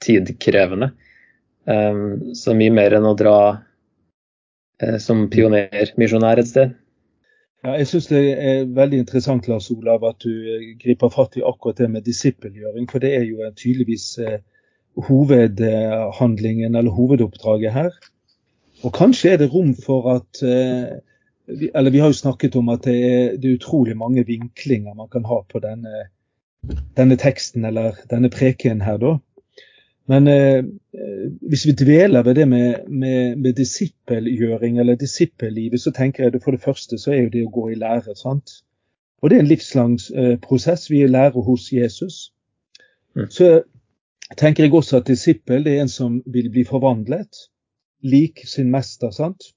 tidkrevende. 0.00 0.88
så 2.34 2.54
mye 2.56 2.72
mer 2.74 2.96
enn 2.96 3.06
å 3.06 3.12
dra 3.16 3.36
som 5.02 5.28
pionermisjonær 5.30 6.40
et 6.42 6.48
sted. 6.48 6.72
Ja, 7.62 7.76
jeg 7.78 7.86
syns 7.86 8.08
det 8.10 8.20
er 8.42 8.64
veldig 8.74 9.04
interessant 9.04 9.46
Lars 9.46 9.68
Olav, 9.70 10.02
at 10.08 10.24
du 10.24 10.32
griper 10.82 11.12
fatt 11.14 11.36
i 11.38 11.44
akkurat 11.46 11.78
det 11.78 11.90
med 11.92 12.02
disippelgjøring. 12.08 12.88
For 12.90 13.02
det 13.02 13.12
er 13.14 13.22
jo 13.28 13.46
tydeligvis 13.54 14.06
eh, 14.18 14.40
hovedhandlingen 15.06 16.74
eller 16.74 16.90
hovedoppdraget 16.90 17.72
her. 17.72 17.92
Og 18.82 18.90
kanskje 18.96 19.30
er 19.30 19.38
det 19.38 19.52
rom 19.52 19.76
for 19.78 20.10
at 20.16 20.42
eh, 20.42 20.98
Eller 21.74 21.90
vi 21.90 21.98
har 21.98 22.06
jo 22.06 22.16
snakket 22.16 22.54
om 22.56 22.68
at 22.70 22.84
det 22.84 22.94
er, 23.04 23.36
det 23.36 23.50
er 23.50 23.56
utrolig 23.58 23.96
mange 23.98 24.22
vinklinger 24.26 24.94
man 24.94 25.08
kan 25.10 25.24
ha 25.26 25.40
på 25.52 25.58
denne, 25.58 26.04
denne 26.96 27.16
teksten 27.18 27.64
eller 27.64 27.98
denne 28.10 28.30
preken 28.30 28.80
her, 28.80 28.96
da. 28.96 29.16
Men 30.10 30.26
eh, 30.28 30.64
hvis 31.48 31.66
vi 31.66 31.72
dveler 31.72 32.22
ved 32.22 32.34
det 32.34 32.48
med, 32.48 32.88
med, 32.88 33.36
med 33.36 33.52
disippelgjøring 33.52 34.80
eller 34.80 34.94
disippellivet, 34.94 35.80
så 35.80 35.90
tenker 35.90 36.24
jeg 36.24 36.32
det 36.32 36.42
for 36.42 36.50
det 36.50 36.60
første 36.60 36.98
så 36.98 37.12
er 37.12 37.22
jo 37.22 37.32
det 37.32 37.44
å 37.46 37.52
gå 37.54 37.68
i 37.70 37.78
lære. 37.78 38.16
sant? 38.16 38.50
Og 39.22 39.30
det 39.30 39.36
er 39.36 39.44
en 39.44 39.52
livslang 39.52 39.98
eh, 40.16 40.38
prosess. 40.42 40.90
Vi 40.90 41.02
er 41.02 41.12
lærer 41.12 41.46
hos 41.46 41.70
Jesus. 41.72 42.32
Mm. 43.14 43.28
Så 43.30 43.62
tenker 44.36 44.64
jeg 44.64 44.74
også 44.74 44.98
at 44.98 45.06
disippel 45.06 45.66
er 45.66 45.82
en 45.82 45.92
som 45.92 46.22
vil 46.26 46.50
bli 46.50 46.64
forvandlet, 46.64 47.46
lik 48.02 48.42
sin 48.46 48.70
mester. 48.70 49.10
sant? 49.10 49.52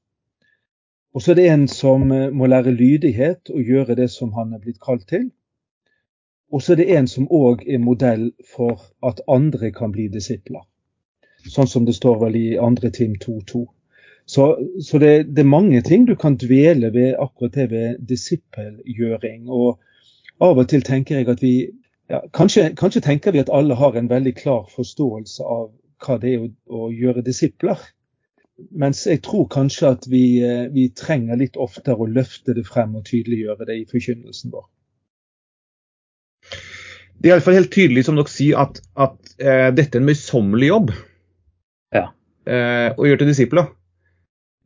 Og 1.15 1.21
så 1.21 1.31
er 1.31 1.35
det 1.35 1.49
en 1.49 1.67
som 1.67 2.11
eh, 2.11 2.29
må 2.29 2.45
lære 2.45 2.75
lydighet 2.75 3.49
og 3.49 3.61
gjøre 3.63 3.95
det 3.95 4.11
som 4.11 4.33
han 4.37 4.53
er 4.53 4.61
blitt 4.61 4.81
kalt 4.83 5.07
til. 5.09 5.31
Og 6.55 6.61
så 6.63 6.71
er 6.73 6.79
det 6.79 6.91
en 6.95 7.07
som 7.11 7.27
òg 7.27 7.65
er 7.67 7.81
modell 7.83 8.29
for 8.55 8.79
at 9.03 9.19
andre 9.27 9.73
kan 9.75 9.91
bli 9.91 10.07
disipler. 10.07 10.63
Sånn 11.51 11.67
som 11.67 11.85
det 11.85 11.97
står 11.97 12.21
vel 12.21 12.37
i 12.39 12.45
andre 12.57 12.93
Tim 12.95 13.17
2.2. 13.19 13.65
Så, 14.25 14.45
så 14.81 15.01
det, 15.03 15.09
det, 15.35 15.43
er 15.43 15.49
mange 15.51 15.81
ting 15.85 16.05
du 16.07 16.15
kan 16.15 16.37
dvele 16.41 16.93
ved 16.93 17.17
akkurat 17.19 17.57
det 17.59 17.65
ved 17.73 17.97
disippelgjøring. 18.09 19.49
Og 19.49 19.81
av 20.41 20.61
og 20.63 20.69
til 20.71 20.85
tenker 20.87 21.19
jeg 21.19 21.29
at 21.29 21.43
vi 21.43 21.55
ja, 22.09 22.21
kanskje, 22.33 22.71
kanskje, 22.79 23.03
tenker 23.03 23.35
vi 23.35 23.43
at 23.43 23.51
alle 23.53 23.75
har 23.75 23.97
en 23.97 24.09
veldig 24.09 24.33
klar 24.39 24.63
forståelse 24.71 25.43
av 25.43 25.67
hva 26.05 26.17
det 26.21 26.33
er 26.37 26.47
å, 26.47 26.49
å 26.69 26.89
gjøre 26.93 27.25
disipler. 27.25 27.83
Mens 28.71 29.03
jeg 29.05 29.21
tror 29.27 29.49
kanskje 29.51 29.91
at 29.91 30.07
vi, 30.07 30.23
eh, 30.39 30.69
vi, 30.71 30.87
trenger 30.95 31.35
litt 31.41 31.59
oftere 31.59 31.99
å 31.99 32.07
løfte 32.07 32.55
det 32.55 32.63
frem 32.63 32.95
og 32.95 33.03
tydeliggjøre 33.09 33.67
det 33.67 33.77
i 33.81 33.87
forkynnelsen 33.91 34.55
vår. 34.55 34.69
Det 37.19 37.29
er 37.29 37.35
iallfall 37.35 37.57
helt 37.57 37.73
tydelig 37.73 38.05
som 38.07 38.17
dere 38.19 38.31
sier, 38.31 38.59
at, 38.59 38.81
at 38.99 39.17
uh, 39.41 39.69
dette 39.75 39.97
er 39.97 40.03
en 40.03 40.09
møysommelig 40.09 40.69
jobb. 40.69 40.93
Ja. 41.95 42.09
Uh, 42.45 42.89
å 42.99 43.07
gjøre 43.07 43.23
til 43.23 43.31
disipler. 43.31 43.71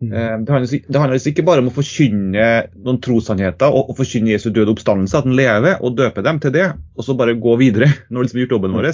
Mm. 0.01 0.13
Eh, 0.13 0.39
det 0.39 0.51
handler, 0.51 0.79
det 0.88 0.99
handler, 0.99 1.27
ikke 1.27 1.43
bare 1.43 1.59
om 1.59 1.67
å 1.67 1.75
forkynne 1.75 2.43
noen 2.85 2.99
trossannheter 3.03 3.67
og, 3.67 3.89
og 3.91 3.97
forkynne 3.97 4.31
Jesu 4.31 4.47
døde 4.55 4.71
oppstandelse, 4.71 5.19
at 5.19 5.27
han 5.27 5.35
lever, 5.35 5.81
og 5.83 5.97
døpe 5.97 6.23
dem 6.23 6.39
til 6.39 6.53
det, 6.55 6.69
og 6.95 7.03
så 7.03 7.15
bare 7.19 7.35
gå 7.35 7.55
videre 7.59 7.89
når 8.09 8.21
vi 8.21 8.27
liksom 8.27 8.39
har 8.39 8.45
gjort 8.45 8.55
jobben 8.57 8.77
vår. 8.77 8.91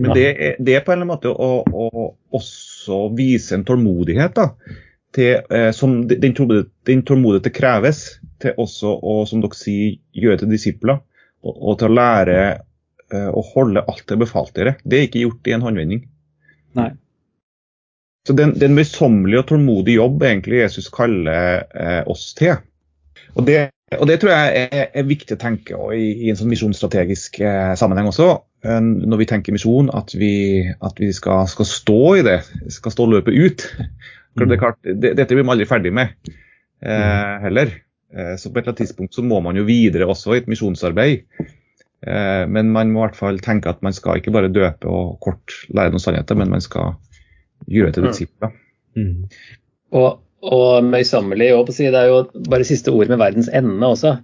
Men 0.00 0.14
det 0.16 0.24
er, 0.30 0.56
det 0.56 0.78
er, 0.78 0.84
på 0.86 0.94
en 0.94 1.02
eller 1.02 1.04
annen 1.04 1.12
måte 1.12 1.28
å, 1.28 1.50
å 1.68 2.06
også 2.32 3.02
vise 3.18 3.58
en 3.58 3.66
tålmodighet 3.68 4.32
da, 4.38 4.48
til, 5.12 5.44
eh, 5.52 5.68
som 5.76 5.98
den, 6.08 6.32
den 6.32 7.04
tålmodigheten 7.04 7.52
kreves 7.52 8.06
til 8.40 8.56
også 8.56 8.94
å, 8.96 9.18
som 9.28 9.44
dere 9.44 9.58
sier, 9.58 9.98
gjøre 10.16 10.40
til 10.40 10.54
disipler, 10.54 11.02
og 11.42 11.74
til 11.76 11.90
å 11.90 11.96
lære 11.98 12.38
eh, 13.16 13.28
å 13.30 13.44
holde 13.52 13.84
alt 13.88 14.04
det 14.08 14.18
befalt 14.20 14.54
dere. 14.58 14.76
Det 14.84 14.98
er 14.98 15.08
ikke 15.08 15.24
gjort 15.26 15.48
i 15.48 15.56
en 15.56 15.64
håndvending. 15.64 16.04
Nei. 16.78 16.90
Så 18.26 18.36
det 18.38 18.44
er 18.46 18.68
en 18.68 18.76
møysommelig 18.76 19.40
og 19.40 19.48
tålmodig 19.50 19.96
jobb 19.96 20.22
egentlig 20.22 20.60
Jesus 20.60 20.86
kaller 20.94 21.64
eh, 21.74 22.02
oss 22.10 22.28
til. 22.38 22.60
Og 23.34 23.46
det, 23.48 23.72
og 23.98 24.06
det, 24.08 24.20
tror 24.22 24.30
jeg 24.34 24.68
er, 24.68 24.88
er 24.94 25.08
viktig 25.08 25.34
å 25.36 25.40
tenke 25.42 25.78
i, 25.96 26.04
i, 26.12 26.30
en 26.30 26.38
sånn 26.38 26.52
misjonsstrategisk 26.52 27.40
eh, 27.42 27.72
sammenheng 27.78 28.10
også. 28.12 28.28
Eh, 28.62 28.78
når 28.82 29.24
vi 29.24 29.28
tenker 29.32 29.56
misjon, 29.56 29.90
at 29.96 30.14
vi, 30.14 30.34
at 30.84 31.02
vi 31.02 31.10
skal, 31.16 31.48
skal, 31.50 31.68
stå 31.68 32.00
i 32.20 32.26
det. 32.28 32.38
Skal 32.74 32.94
stå 32.94 33.08
løpet 33.10 33.34
ut. 33.34 33.66
Mm. 34.38 34.46
Det 34.48 34.60
klart, 34.60 34.78
det, 34.86 35.16
dette 35.18 35.34
blir 35.34 35.44
man 35.44 35.56
aldri 35.56 35.68
ferdig 35.68 35.90
med 35.92 36.14
eh, 36.30 36.86
mm. 36.86 37.42
heller. 37.48 37.74
Eh, 38.14 38.36
så 38.38 38.48
på 38.48 38.60
et 38.60 38.62
eller 38.62 38.72
annet 38.72 38.84
tidspunkt 38.84 39.18
så 39.18 39.24
må 39.26 39.40
man 39.44 39.58
jo 39.58 39.66
videre 39.68 40.08
også 40.08 40.36
i 40.36 40.42
et 40.44 40.48
misjonsarbeid. 40.52 41.26
Eh, 42.02 42.44
men 42.50 42.72
man 42.74 42.90
må 42.90 43.02
i 43.02 43.06
hvert 43.06 43.20
fall 43.20 43.38
tenke 43.44 43.70
at 43.70 43.82
man 43.84 43.94
skal 43.94 44.18
ikke 44.18 44.34
bare 44.34 44.50
døpe 44.52 44.90
og 44.90 45.18
kort 45.22 45.54
lære 45.70 45.94
noen 45.94 46.02
sannheter, 46.02 46.38
men 46.38 46.50
man 46.50 46.64
skal 46.64 46.96
gjøre 47.70 47.94
til 47.94 48.08
disipler. 48.08 48.54
Mm. 48.98 49.28
Og, 49.94 50.22
og 50.42 50.84
møysommelig, 50.88 51.52
det 51.70 51.92
er 51.94 52.10
jo 52.10 52.24
bare 52.50 52.66
siste 52.66 52.94
ord 52.94 53.12
med 53.12 53.22
verdens 53.22 53.50
ende 53.52 53.86
også. 53.86 54.16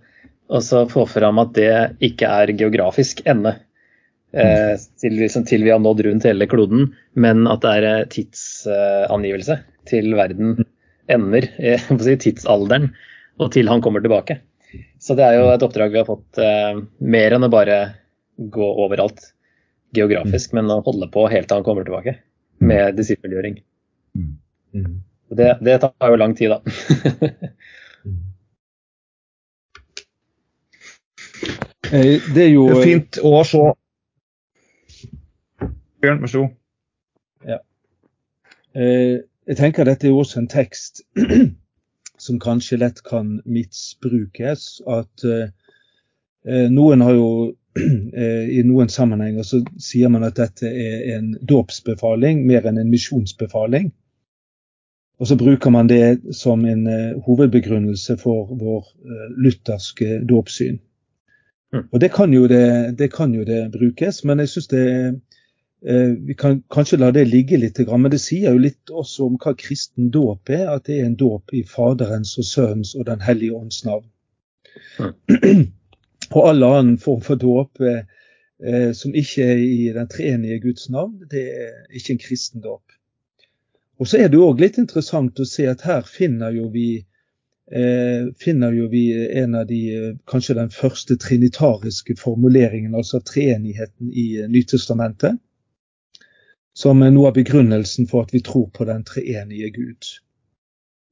Og 0.49 0.65
så 0.65 0.87
få 0.89 1.05
fram 1.09 1.39
at 1.43 1.53
det 1.59 1.73
ikke 2.09 2.29
er 2.29 2.55
geografisk 2.57 3.21
ende. 3.29 3.59
Eh, 4.33 4.75
til, 5.01 5.15
liksom, 5.17 5.47
til, 5.49 5.65
vi 5.65 5.73
har 5.73 5.81
nådd 5.81 6.03
rundt 6.05 6.27
hele 6.29 6.49
kloden, 6.49 6.91
men 7.17 7.47
at 7.49 7.63
det 7.65 7.71
er 7.79 7.87
eh, 7.89 8.09
tidsangivelse 8.13 9.57
til 9.89 10.13
verden 10.19 10.59
ender, 11.09 11.49
eh, 11.57 11.87
tidsalderen, 12.25 12.91
og 13.41 13.53
til 13.55 13.71
han 13.71 13.85
kommer 13.85 14.05
tilbake. 14.05 14.41
Så 15.01 15.17
det 15.19 15.25
er 15.25 15.39
jo 15.39 15.49
et 15.53 15.65
oppdrag 15.65 15.93
vi 15.95 16.01
har 16.01 16.09
fått 16.09 16.41
eh, 16.43 16.81
mer 17.01 17.37
enn 17.37 17.47
å 17.47 17.53
bare 17.53 17.79
gå 18.39 18.71
overalt 18.85 19.33
geografisk, 19.97 20.53
men 20.57 20.71
å 20.71 20.83
holde 20.85 21.09
på 21.13 21.25
helt 21.33 21.49
til 21.49 21.61
han 21.61 21.67
kommer 21.67 21.87
tilbake 21.87 22.19
med 22.59 22.99
disippelgjøring. 22.99 23.61
Mm. 24.19 24.35
Mm. 24.75 24.97
Det, 25.29 25.49
det, 25.65 25.79
tar 25.81 26.13
jo 26.13 26.21
lang 26.21 26.37
tid, 26.39 26.57
da. 26.57 26.61
Eh, 31.89 32.21
det 32.35 32.43
er 32.43 32.51
jo 32.53 32.67
det 32.69 32.75
er 32.83 32.85
fint 32.85 33.19
å 33.25 33.31
se 33.49 33.63
Bjørn, 36.03 36.19
vær 36.21 36.29
så 36.29 36.43
god. 36.43 36.51
Ja. 37.49 37.57
Eh, 38.77 39.15
jeg 39.49 39.57
tenker 39.57 39.89
dette 39.89 40.05
er 40.05 40.13
jo 40.13 40.21
også 40.21 40.43
en 40.43 40.51
tekst 40.53 41.01
som 42.29 42.41
kanskje 42.43 42.81
lett 42.83 43.01
kan 43.07 43.39
misbrukes. 43.45 44.69
At 44.87 45.25
eh, 45.25 46.69
noen 46.73 47.05
har 47.05 47.17
jo 47.17 47.31
Eh, 48.19 48.49
I 48.59 48.63
noen 48.67 48.89
sammenhenger 48.91 49.45
så 49.47 49.61
sier 49.79 50.11
man 50.11 50.25
at 50.27 50.39
dette 50.39 50.67
er 50.67 51.03
en 51.15 51.29
dåpsbefaling 51.47 52.41
mer 52.49 52.65
enn 52.67 52.81
en 52.81 52.91
misjonsbefaling. 52.91 53.93
Og 55.23 55.29
så 55.31 55.37
bruker 55.39 55.71
man 55.71 55.91
det 55.91 56.35
som 56.35 56.65
en 56.67 56.89
hovedbegrunnelse 57.27 58.17
for 58.19 58.51
vår 58.59 58.89
lutherske 59.37 60.21
dåpssyn. 60.27 60.81
Mm. 61.75 61.85
Og 61.93 62.01
det 62.01 62.11
kan, 62.15 62.33
det, 62.33 62.99
det 62.99 63.11
kan, 63.13 63.35
jo 63.35 63.45
det, 63.45 63.73
brukes, 63.73 64.25
men 64.25 64.39
jeg 64.39 64.49
syns 64.49 64.71
det 64.73 64.85
Vi 65.81 66.35
kan 66.35 66.63
kanskje 66.75 66.99
la 66.99 67.13
det 67.15 67.29
ligge 67.29 67.59
litt, 67.61 67.79
men 67.87 68.11
det 68.11 68.19
sier 68.19 68.51
jo 68.51 68.59
litt 68.59 68.91
også 68.91 69.29
om 69.29 69.37
hva 69.39 69.53
kristen 69.55 70.09
dåp 70.11 70.51
er. 70.51 70.65
At 70.73 70.89
det 70.89 70.97
er 70.99 71.07
en 71.07 71.19
dåp 71.19 71.55
i 71.55 71.63
Faderens 71.63 72.33
og 72.39 72.49
Sønnens 72.49 72.97
og 72.99 73.07
Den 73.07 73.23
hellige 73.23 73.55
ånds 73.55 73.85
navn. 73.87 74.09
Mm. 74.99 75.69
Og 76.35 76.49
all 76.49 76.65
annen 76.67 76.99
form 76.99 77.21
for 77.25 77.41
dåp 77.41 77.81
eh, 77.81 78.03
eh, 78.65 78.91
som 78.93 79.15
ikke 79.17 79.47
er 79.55 79.63
i 79.63 79.93
den 79.95 80.09
treenige 80.13 80.61
Guds 80.67 80.89
navn, 80.91 81.23
det 81.31 81.45
er 81.47 81.77
ikke 81.95 82.17
en 82.17 82.25
kristendåp. 82.25 82.99
Og 83.99 84.09
så 84.09 84.21
er 84.23 84.29
det 84.31 84.41
òg 84.43 84.61
litt 84.63 84.79
interessant 84.79 85.41
å 85.41 85.47
se 85.49 85.67
at 85.71 85.83
her 85.89 86.05
finner 86.07 86.55
jo 86.55 86.69
vi 86.75 86.89
eh, 87.73 88.29
finner 88.39 88.77
jo 88.77 88.87
vi 88.93 89.11
en 89.41 89.57
av 89.59 89.67
de, 89.67 89.81
eh, 89.97 90.15
kanskje 90.31 90.59
den 90.61 90.71
første 90.71 91.17
trinitariske 91.17 92.17
formuleringen, 92.21 92.95
altså 92.95 93.21
treenigheten 93.25 94.13
i 94.13 94.29
eh, 94.43 94.49
Nytestamentet. 94.53 95.41
Som 96.79 97.03
er 97.03 97.11
noe 97.15 97.33
av 97.33 97.37
begrunnelsen 97.39 98.07
for 98.11 98.27
at 98.27 98.35
vi 98.35 98.43
tror 98.47 98.69
på 98.75 98.87
den 98.87 99.03
treenige 99.07 99.73
Gud. 99.75 100.11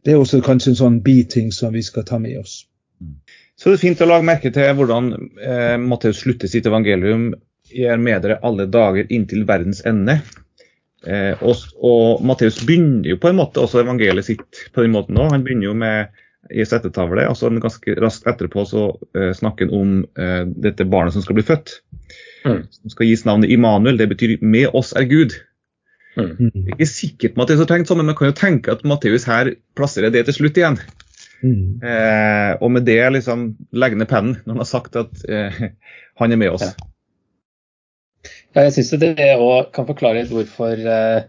Det 0.06 0.14
er 0.14 0.20
også 0.22 0.38
kanskje 0.46 0.72
en 0.72 0.78
sånn 0.78 0.98
biting 1.02 1.50
som 1.54 1.74
vi 1.74 1.82
skal 1.82 2.06
ta 2.06 2.20
med 2.22 2.38
oss. 2.38 2.60
Så 3.58 3.70
det 3.70 3.78
er 3.78 3.82
fint 3.82 4.02
å 4.04 4.06
lage 4.06 4.26
merke 4.28 4.52
til 4.54 4.74
hvordan 4.78 5.10
eh, 5.42 5.76
Matteus 5.82 6.20
slutter 6.22 6.50
sitt 6.50 6.68
evangelium. 6.70 7.32
Jeg 7.72 7.96
er 7.96 8.02
med 8.02 8.22
dere 8.22 8.38
alle 8.46 8.68
dager 8.70 9.08
inntil 9.10 9.46
verdens 9.48 9.82
ende. 9.88 10.20
Eh, 11.06 11.34
og 11.42 11.64
og 11.86 12.22
Matteus 12.26 12.60
begynner 12.66 13.10
jo 13.10 13.18
på 13.22 13.30
en 13.30 13.40
måte 13.40 13.62
også 13.62 13.82
evangeliet 13.82 14.28
sitt 14.28 14.62
på 14.74 14.84
den 14.84 14.94
måten 14.94 15.18
òg. 15.18 15.32
Han 15.34 15.44
begynner 15.46 15.70
jo 15.70 15.74
med 15.82 16.22
i 16.52 16.62
settetavle, 16.62 17.24
og 17.26 17.34
så 17.34 17.50
ganske 17.50 17.96
raskt 17.98 18.28
etterpå 18.30 18.62
så 18.70 18.86
eh, 19.16 19.32
snakker 19.34 19.66
han 19.66 19.74
om 19.74 19.96
eh, 20.14 20.44
dette 20.46 20.86
barnet 20.86 21.16
som 21.16 21.24
skal 21.24 21.40
bli 21.40 21.46
født. 21.46 21.80
Mm. 22.46 22.62
Som 22.70 22.92
skal 22.94 23.10
gis 23.10 23.26
navnet 23.26 23.50
Immanuel. 23.50 23.98
Det 23.98 24.08
betyr 24.12 24.38
'med 24.40 24.70
oss 24.74 24.92
er 24.92 25.08
Gud'. 25.10 25.34
Mm. 26.16 26.72
Ikke 26.72 26.88
sikkert 26.88 27.36
Matteus 27.36 27.60
har 27.60 27.68
tenkt 27.70 27.90
sånn, 27.90 28.00
men 28.00 28.10
man 28.10 28.16
kan 28.18 28.30
jo 28.30 28.36
tenke 28.36 28.72
at 28.72 28.84
Matteus 28.88 29.26
her 29.28 29.52
plasserer 29.76 30.14
det 30.14 30.24
til 30.28 30.38
slutt 30.38 30.60
igjen. 30.60 30.80
Mm. 31.44 31.84
Eh, 31.84 32.52
og 32.64 32.70
med 32.72 32.86
det 32.88 33.00
liksom 33.12 33.50
legge 33.76 33.98
ned 34.00 34.08
pennen 34.08 34.38
når 34.44 34.54
han 34.54 34.62
har 34.64 34.70
sagt 34.70 34.96
at 34.96 35.24
eh, 35.28 35.64
han 36.20 36.32
er 36.32 36.40
med 36.40 36.56
oss. 36.56 36.64
Ja. 36.64 36.92
Ja, 38.56 38.64
jeg 38.64 38.72
syns 38.78 38.94
det 39.02 39.14
òg 39.36 39.72
kan 39.76 39.84
forklare 39.88 40.22
litt 40.22 40.32
hvorfor 40.32 40.80
eh, 40.80 41.26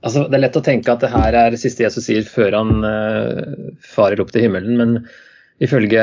altså 0.00 0.24
Det 0.30 0.38
er 0.38 0.42
lett 0.46 0.56
å 0.56 0.64
tenke 0.64 0.94
at 0.94 1.02
det 1.04 1.10
her 1.12 1.36
er 1.36 1.52
det 1.52 1.60
siste 1.60 1.84
Jesus 1.84 2.06
sier 2.08 2.24
før 2.24 2.56
han 2.56 2.86
eh, 2.88 3.42
farer 3.84 4.22
opp 4.22 4.32
til 4.32 4.46
himmelen, 4.46 4.78
men 4.80 4.96
ifølge 5.62 6.02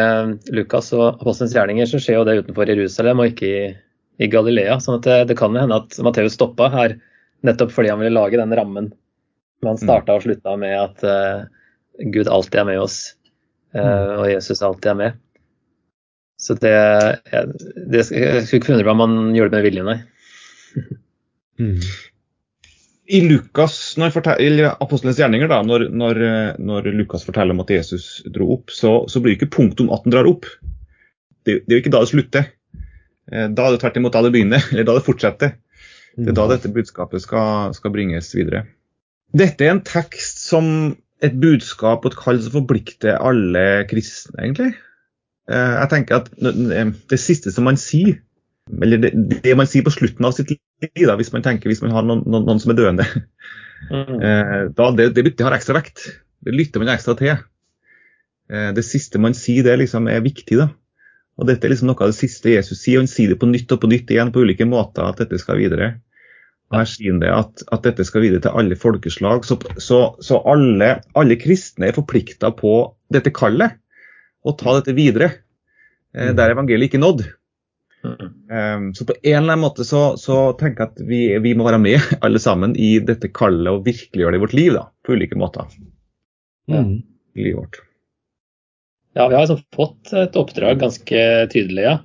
Lukas 0.53 0.91
og 0.93 1.07
Apostelens 1.15 1.55
gjerninger 1.55 1.89
så 1.89 2.01
skjer 2.03 2.19
jo 2.19 2.27
det 2.27 2.37
utenfor 2.43 2.69
Jerusalem 2.69 3.23
og 3.23 3.33
ikke 3.33 3.49
i, 3.49 3.65
i 4.21 4.29
Galilea. 4.31 4.77
sånn 4.83 4.99
at 4.99 5.07
det, 5.07 5.19
det 5.31 5.39
kan 5.39 5.55
hende 5.57 5.81
at 5.81 5.97
Matteus 6.05 6.37
stoppa 6.37 6.69
her 6.75 6.97
nettopp 7.45 7.73
fordi 7.75 7.91
han 7.91 7.99
ville 7.99 8.15
lage 8.15 8.39
den 8.39 8.55
rammen. 8.55 8.93
Men 9.61 9.73
han 9.73 9.81
starta 9.81 10.15
og 10.15 10.25
slutta 10.25 10.55
med 10.61 10.75
at 10.77 11.05
uh, 11.07 11.45
Gud 12.13 12.29
alltid 12.31 12.61
er 12.61 12.67
med 12.69 12.81
oss, 12.83 12.99
uh, 13.75 14.21
og 14.21 14.27
Jesus 14.29 14.63
alltid 14.65 14.91
er 14.91 14.99
med. 14.99 15.21
Så 16.37 16.57
det, 16.59 16.73
jeg, 17.31 17.53
det 17.87 18.01
Jeg 18.11 18.43
skulle 18.43 18.59
ikke 18.59 18.67
forundre 18.67 18.85
meg 18.89 18.93
om 18.93 19.03
han 19.05 19.37
gjør 19.37 19.49
det 19.49 19.57
med 19.57 19.69
vilje, 19.69 19.87
nei. 19.91 20.01
Mm. 21.55 21.77
I 23.07 23.19
Lukas, 23.23 23.93
når 23.95 24.17
Apostelens 24.73 25.21
gjerninger, 25.21 25.47
da, 25.47 25.61
når, 25.63 25.85
når, 25.87 26.17
eh, 26.19 26.57
når 26.59 26.89
Lukas 26.97 27.23
forteller 27.23 27.55
om 27.55 27.61
at 27.63 27.71
Jesus 27.71 28.17
dro 28.27 28.49
opp, 28.57 28.73
så, 28.75 28.91
så 29.07 29.21
blir 29.23 29.31
det 29.31 29.37
ikke 29.37 29.53
punktum 29.55 29.87
at 29.95 30.03
han 30.03 30.11
drar 30.11 30.27
opp. 30.27 30.43
Det, 31.47 31.61
det 31.63 31.69
er 31.69 31.77
jo 31.77 31.83
ikke 31.85 31.93
da 31.95 32.01
det 32.03 32.11
slutter. 32.11 32.49
Da 33.31 33.69
er 33.69 33.71
det 33.71 33.79
tvert 33.85 34.01
imot 34.01 34.17
da 34.17 34.25
det 34.25 34.33
begynner, 34.35 34.67
eller 34.73 34.89
da 34.89 34.97
det 34.97 35.05
fortsetter. 35.07 35.55
Det 36.15 36.31
er 36.31 36.37
da 36.37 36.45
dette 36.53 36.71
budskapet 36.71 37.21
skal, 37.23 37.73
skal 37.75 37.91
bringes 37.91 38.29
videre. 38.35 38.65
Dette 39.35 39.65
er 39.65 39.73
en 39.73 39.81
tekst 39.83 40.39
som 40.45 40.67
et 41.23 41.35
budskap 41.41 42.05
og 42.05 42.11
et 42.13 42.19
kall 42.19 42.39
som 42.43 42.53
forplikter 42.53 43.17
alle 43.19 43.83
kristne, 43.89 44.37
egentlig. 44.43 44.75
Eh, 45.49 45.73
Jeg 45.81 45.89
tenker 45.91 46.21
at 46.21 46.29
Det 47.09 47.19
siste 47.19 47.51
som 47.51 47.67
man 47.67 47.77
sier, 47.77 48.19
eller 48.81 48.97
det, 49.03 49.11
det 49.43 49.57
man 49.57 49.67
sier 49.69 49.83
på 49.85 49.93
slutten 49.93 50.25
av 50.25 50.33
sitt 50.37 50.49
liv, 50.55 51.05
da, 51.07 51.15
hvis 51.19 51.33
man 51.33 51.43
tenker 51.45 51.69
hvis 51.69 51.83
man 51.83 51.91
har 51.93 52.03
noen, 52.07 52.23
noen, 52.25 52.59
som 52.59 52.71
er 52.75 52.79
døende, 52.81 53.07
Mm. 53.91 54.21
eh, 54.23 54.61
da 54.73 54.85
det, 54.95 55.09
det, 55.13 55.35
det 55.37 55.43
har 55.45 55.53
ekstra 55.53 55.75
vekt. 55.77 55.99
Det 56.41 56.53
lytter 56.55 56.79
man 56.81 56.89
ekstra 56.95 57.13
til. 57.19 57.35
Eh, 58.49 58.71
Det 58.73 58.83
siste 58.87 59.19
man 59.21 59.35
sier, 59.37 59.63
det 59.67 59.75
liksom 59.83 60.07
er 60.09 60.23
viktig. 60.25 60.57
da. 60.57 60.69
Og 61.37 61.45
Dette 61.49 61.67
er 61.67 61.73
liksom 61.73 61.91
noe 61.91 61.99
av 62.01 62.09
det 62.13 62.17
siste 62.17 62.49
Jesus 62.53 62.79
sier, 62.81 63.01
han 63.03 63.11
sier 63.11 63.33
det 63.33 63.39
på 63.41 63.49
nytt 63.51 63.71
og 63.75 63.81
på 63.83 63.89
nytt 63.91 64.09
igjen 64.09 64.31
på 64.33 64.41
ulike 64.41 64.65
måter 64.65 65.03
at 65.05 65.19
dette 65.21 65.37
skal 65.41 65.59
videre. 65.59 65.99
Og 66.71 66.79
Her 66.79 66.89
sier 66.89 67.13
han 67.13 67.21
det 67.21 67.31
at, 67.31 67.63
at 67.75 67.85
dette 67.85 68.05
skal 68.07 68.23
videre 68.25 68.41
til 68.43 68.57
alle 68.57 68.77
folkeslag. 68.79 69.45
Så, 69.45 69.59
så, 69.77 69.99
så 70.23 70.41
alle, 70.49 70.95
alle 71.17 71.37
kristne 71.39 71.89
er 71.89 71.97
forplikta 71.97 72.51
på 72.57 72.75
dette 73.13 73.33
kallet, 73.35 73.77
og 74.45 74.57
ta 74.61 74.77
dette 74.79 74.95
videre. 74.97 75.31
Eh, 76.15 76.33
Der 76.37 76.55
evangeliet 76.55 76.89
ikke 76.89 77.01
nådd. 77.03 77.25
Mm. 78.05 78.25
Um, 78.49 78.93
så 78.93 79.05
på 79.05 79.15
en 79.23 79.31
eller 79.39 79.55
annen 79.55 79.63
måte 79.63 79.85
så, 79.85 80.13
så 80.21 80.53
tenker 80.59 80.83
jeg 80.83 80.91
at 80.93 81.07
vi, 81.09 81.21
vi 81.41 81.55
må 81.57 81.65
være 81.65 81.81
med 81.81 82.03
alle 82.25 82.41
sammen 82.41 82.75
i 82.77 82.95
dette 83.01 83.31
kallet 83.33 83.71
og 83.71 83.85
virkeliggjøre 83.87 84.35
det 84.35 84.41
i 84.41 84.45
vårt 84.45 84.57
liv, 84.57 84.73
da, 84.77 84.85
på 85.05 85.17
ulike 85.17 85.39
måter. 85.41 85.69
Mm. 86.69 87.03
livet 87.37 87.59
vårt. 87.59 87.81
Ja, 89.15 89.27
vi 89.29 89.35
har 89.35 89.45
liksom 89.45 89.61
fått 89.73 90.13
et 90.17 90.35
oppdrag 90.37 90.79
ganske 90.81 91.19
tydelig, 91.53 91.85
ja. 91.85 91.97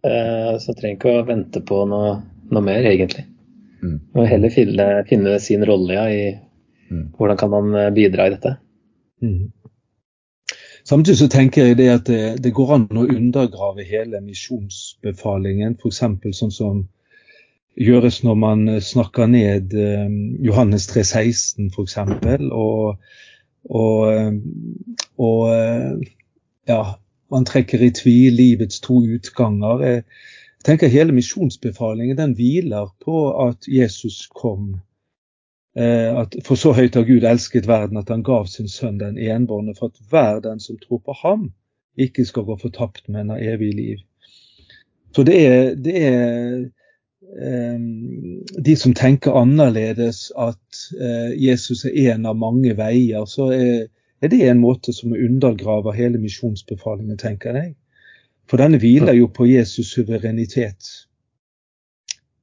Uh, 0.00 0.56
Så 0.60 0.72
trenger 0.76 0.96
ikke 0.96 1.18
å 1.20 1.26
vente 1.28 1.60
på 1.64 1.82
noe, 1.88 2.14
noe 2.50 2.64
mer, 2.64 2.86
egentlig. 2.88 3.26
Mm. 3.80 3.98
Og 4.14 4.28
heller 4.28 4.52
finne, 4.52 4.88
finne 5.08 5.38
sin 5.40 5.64
rolle 5.66 5.96
ja, 5.96 6.06
i 6.12 6.22
Mm. 6.90 7.08
hvordan 7.16 7.36
kan 7.36 7.50
man 7.50 7.74
eh, 7.74 7.94
bidra 7.94 8.26
i 8.26 8.30
dette. 8.30 8.56
Mm. 9.22 9.52
Samtidig 10.84 11.18
så 11.18 11.28
tenker 11.28 11.66
jeg 11.66 11.78
det 11.78 11.88
at 11.88 12.06
det, 12.06 12.44
det 12.44 12.54
går 12.54 12.74
an 12.74 12.88
å 12.96 13.06
undergrave 13.06 13.84
hele 13.86 14.20
misjonsbefalingen, 14.24 15.76
f.eks. 15.78 16.00
sånn 16.38 16.54
som 16.54 16.80
gjøres 17.78 18.22
når 18.24 18.34
man 18.34 18.68
eh, 18.68 18.80
snakker 18.82 19.30
ned 19.30 19.74
eh, 19.74 20.08
Johannes 20.42 20.88
3,16 20.90 21.70
f.eks. 21.70 21.96
Og, 22.50 22.98
og, 23.70 24.10
eh, 24.10 24.32
og 25.18 26.02
ja, 26.68 26.82
man 27.30 27.46
trekker 27.46 27.86
i 27.86 27.92
tvil 27.94 28.34
livets 28.34 28.82
to 28.82 28.98
utganger. 29.14 29.86
Jeg 29.86 30.04
tenker 30.64 30.88
Hele 30.88 31.12
misjonsbefalingen 31.12 32.18
den 32.18 32.34
hviler 32.36 32.90
på 33.04 33.26
at 33.48 33.68
Jesus 33.68 34.26
kom 34.34 34.80
Eh, 35.76 36.18
at 36.18 36.34
For 36.44 36.58
så 36.58 36.72
høyt 36.74 36.96
har 36.98 37.06
Gud 37.06 37.24
elsket 37.24 37.68
verden 37.70 37.98
at 38.00 38.08
han 38.10 38.24
gav 38.26 38.48
sin 38.50 38.68
sønn 38.68 38.98
den 38.98 39.18
enbårne, 39.18 39.74
for 39.78 39.92
at 39.92 40.02
hver 40.10 40.40
den 40.42 40.60
som 40.60 40.78
tror 40.82 40.98
på 40.98 41.14
ham, 41.22 41.52
ikke 41.96 42.24
skal 42.24 42.46
gå 42.48 42.56
fortapt, 42.58 43.08
men 43.08 43.30
har 43.30 43.38
evig 43.54 43.74
liv. 43.74 43.98
Så 45.14 45.22
det 45.22 45.36
er, 45.46 45.74
det 45.74 45.94
er 46.06 46.58
eh, 47.38 47.78
de 48.66 48.76
som 48.76 48.94
tenker 48.94 49.38
annerledes 49.38 50.32
at 50.38 50.82
eh, 50.98 51.38
Jesus 51.38 51.84
er 51.84 52.14
en 52.14 52.26
av 52.26 52.38
mange 52.38 52.74
veier, 52.78 53.24
så 53.26 53.50
er 53.54 54.30
det 54.30 54.42
en 54.42 54.62
måte 54.62 54.92
som 54.92 55.14
undergraver 55.14 55.94
hele 55.94 56.18
misjonsbefalingen, 56.18 57.18
tenker 57.18 57.54
jeg. 57.54 57.74
For 58.50 58.58
denne 58.58 58.80
hviler 58.82 59.14
jo 59.14 59.28
på 59.30 59.46
Jesus 59.46 59.92
suverenitet. 59.94 60.88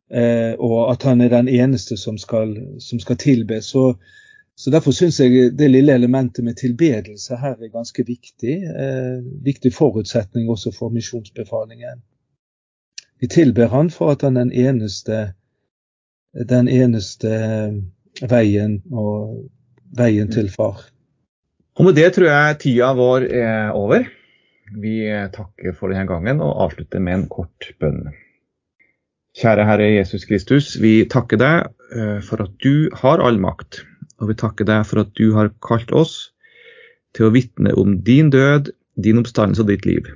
Eh, 0.07 0.53
og 0.55 0.91
at 0.91 1.03
han 1.03 1.21
er 1.21 1.33
den 1.33 1.49
eneste 1.51 1.97
som 1.99 2.17
skal, 2.17 2.55
som 2.79 2.99
skal 2.99 3.17
tilbe. 3.19 3.61
Så, 3.61 3.93
så 4.55 4.71
Derfor 4.71 4.95
syns 4.95 5.19
jeg 5.19 5.51
det 5.59 5.71
lille 5.71 5.93
elementet 5.93 6.43
med 6.43 6.55
tilbedelse 6.55 7.35
her 7.35 7.59
er 7.59 7.73
ganske 7.73 8.05
viktig. 8.07 8.55
Eh, 8.63 9.19
viktig 9.43 9.73
forutsetning 9.73 10.49
også 10.49 10.71
for 10.71 10.89
misjonsbefalingen. 10.89 11.99
Vi 13.19 13.27
tilber 13.27 13.67
han 13.67 13.89
for 13.89 14.11
at 14.11 14.21
han 14.21 14.37
er 14.37 14.47
den 14.47 14.51
eneste, 14.51 15.33
den 16.49 16.67
eneste 16.67 17.29
veien 18.29 18.81
og 18.91 19.49
veien 19.97 20.31
til 20.31 20.49
far. 20.49 20.85
Og 21.75 21.85
med 21.85 21.93
det 21.93 22.13
tror 22.13 22.29
jeg 22.29 22.59
tida 22.61 22.93
vår 22.93 23.27
er 23.27 23.71
over. 23.71 24.07
Vi 24.75 24.99
takker 25.33 25.75
for 25.77 25.93
denne 25.93 26.07
gangen 26.09 26.41
og 26.43 26.57
avslutter 26.67 27.03
med 27.03 27.21
en 27.21 27.27
kort 27.31 27.69
bønn. 27.79 28.09
Kjære 29.37 29.67
Herre 29.69 29.87
Jesus 29.93 30.25
Kristus, 30.25 30.71
vi 30.81 31.05
takker 31.05 31.37
deg 31.37 31.67
eh, 31.93 32.17
for 32.25 32.41
at 32.41 32.55
du 32.63 32.89
har 32.97 33.21
all 33.21 33.37
makt. 33.39 33.83
Og 34.17 34.31
vi 34.31 34.37
takker 34.41 34.65
deg 34.65 34.85
for 34.89 35.03
at 35.03 35.13
du 35.19 35.29
har 35.35 35.53
kalt 35.61 35.93
oss 35.93 36.31
til 37.15 37.27
å 37.27 37.33
vitne 37.35 37.75
om 37.77 37.99
din 38.05 38.31
død, 38.33 38.71
din 38.97 39.21
oppstandelse 39.21 39.61
og 39.61 39.69
ditt 39.69 39.85
liv. 39.85 40.09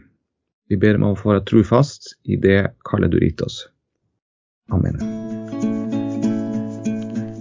Vi 0.72 0.80
ber 0.82 0.98
om 0.98 1.12
å 1.12 1.18
få 1.20 1.36
være 1.36 1.46
trofast 1.52 2.16
i 2.26 2.40
det 2.42 2.72
kallet 2.88 3.14
du 3.14 3.20
har 3.20 3.28
gitt 3.28 3.46
oss. 3.46 3.66
Amen. 4.74 4.98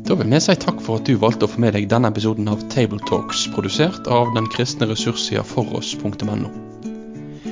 Da 0.05 0.17
vil 0.19 0.33
vi 0.35 0.41
si 0.43 0.57
takk 0.59 0.83
for 0.83 0.99
at 0.99 1.07
du 1.07 1.15
valgte 1.23 1.47
å 1.47 1.53
få 1.53 1.63
med 1.63 1.79
deg 1.79 1.87
denne 1.89 2.11
episoden 2.11 2.51
av 2.51 2.65
Tabletalks, 2.75 3.47
produsert 3.55 4.11
av 4.11 4.35
den 4.35 4.51
kristne 4.53 4.91
ressurssida 4.91 5.47
foross.no. 5.47 6.70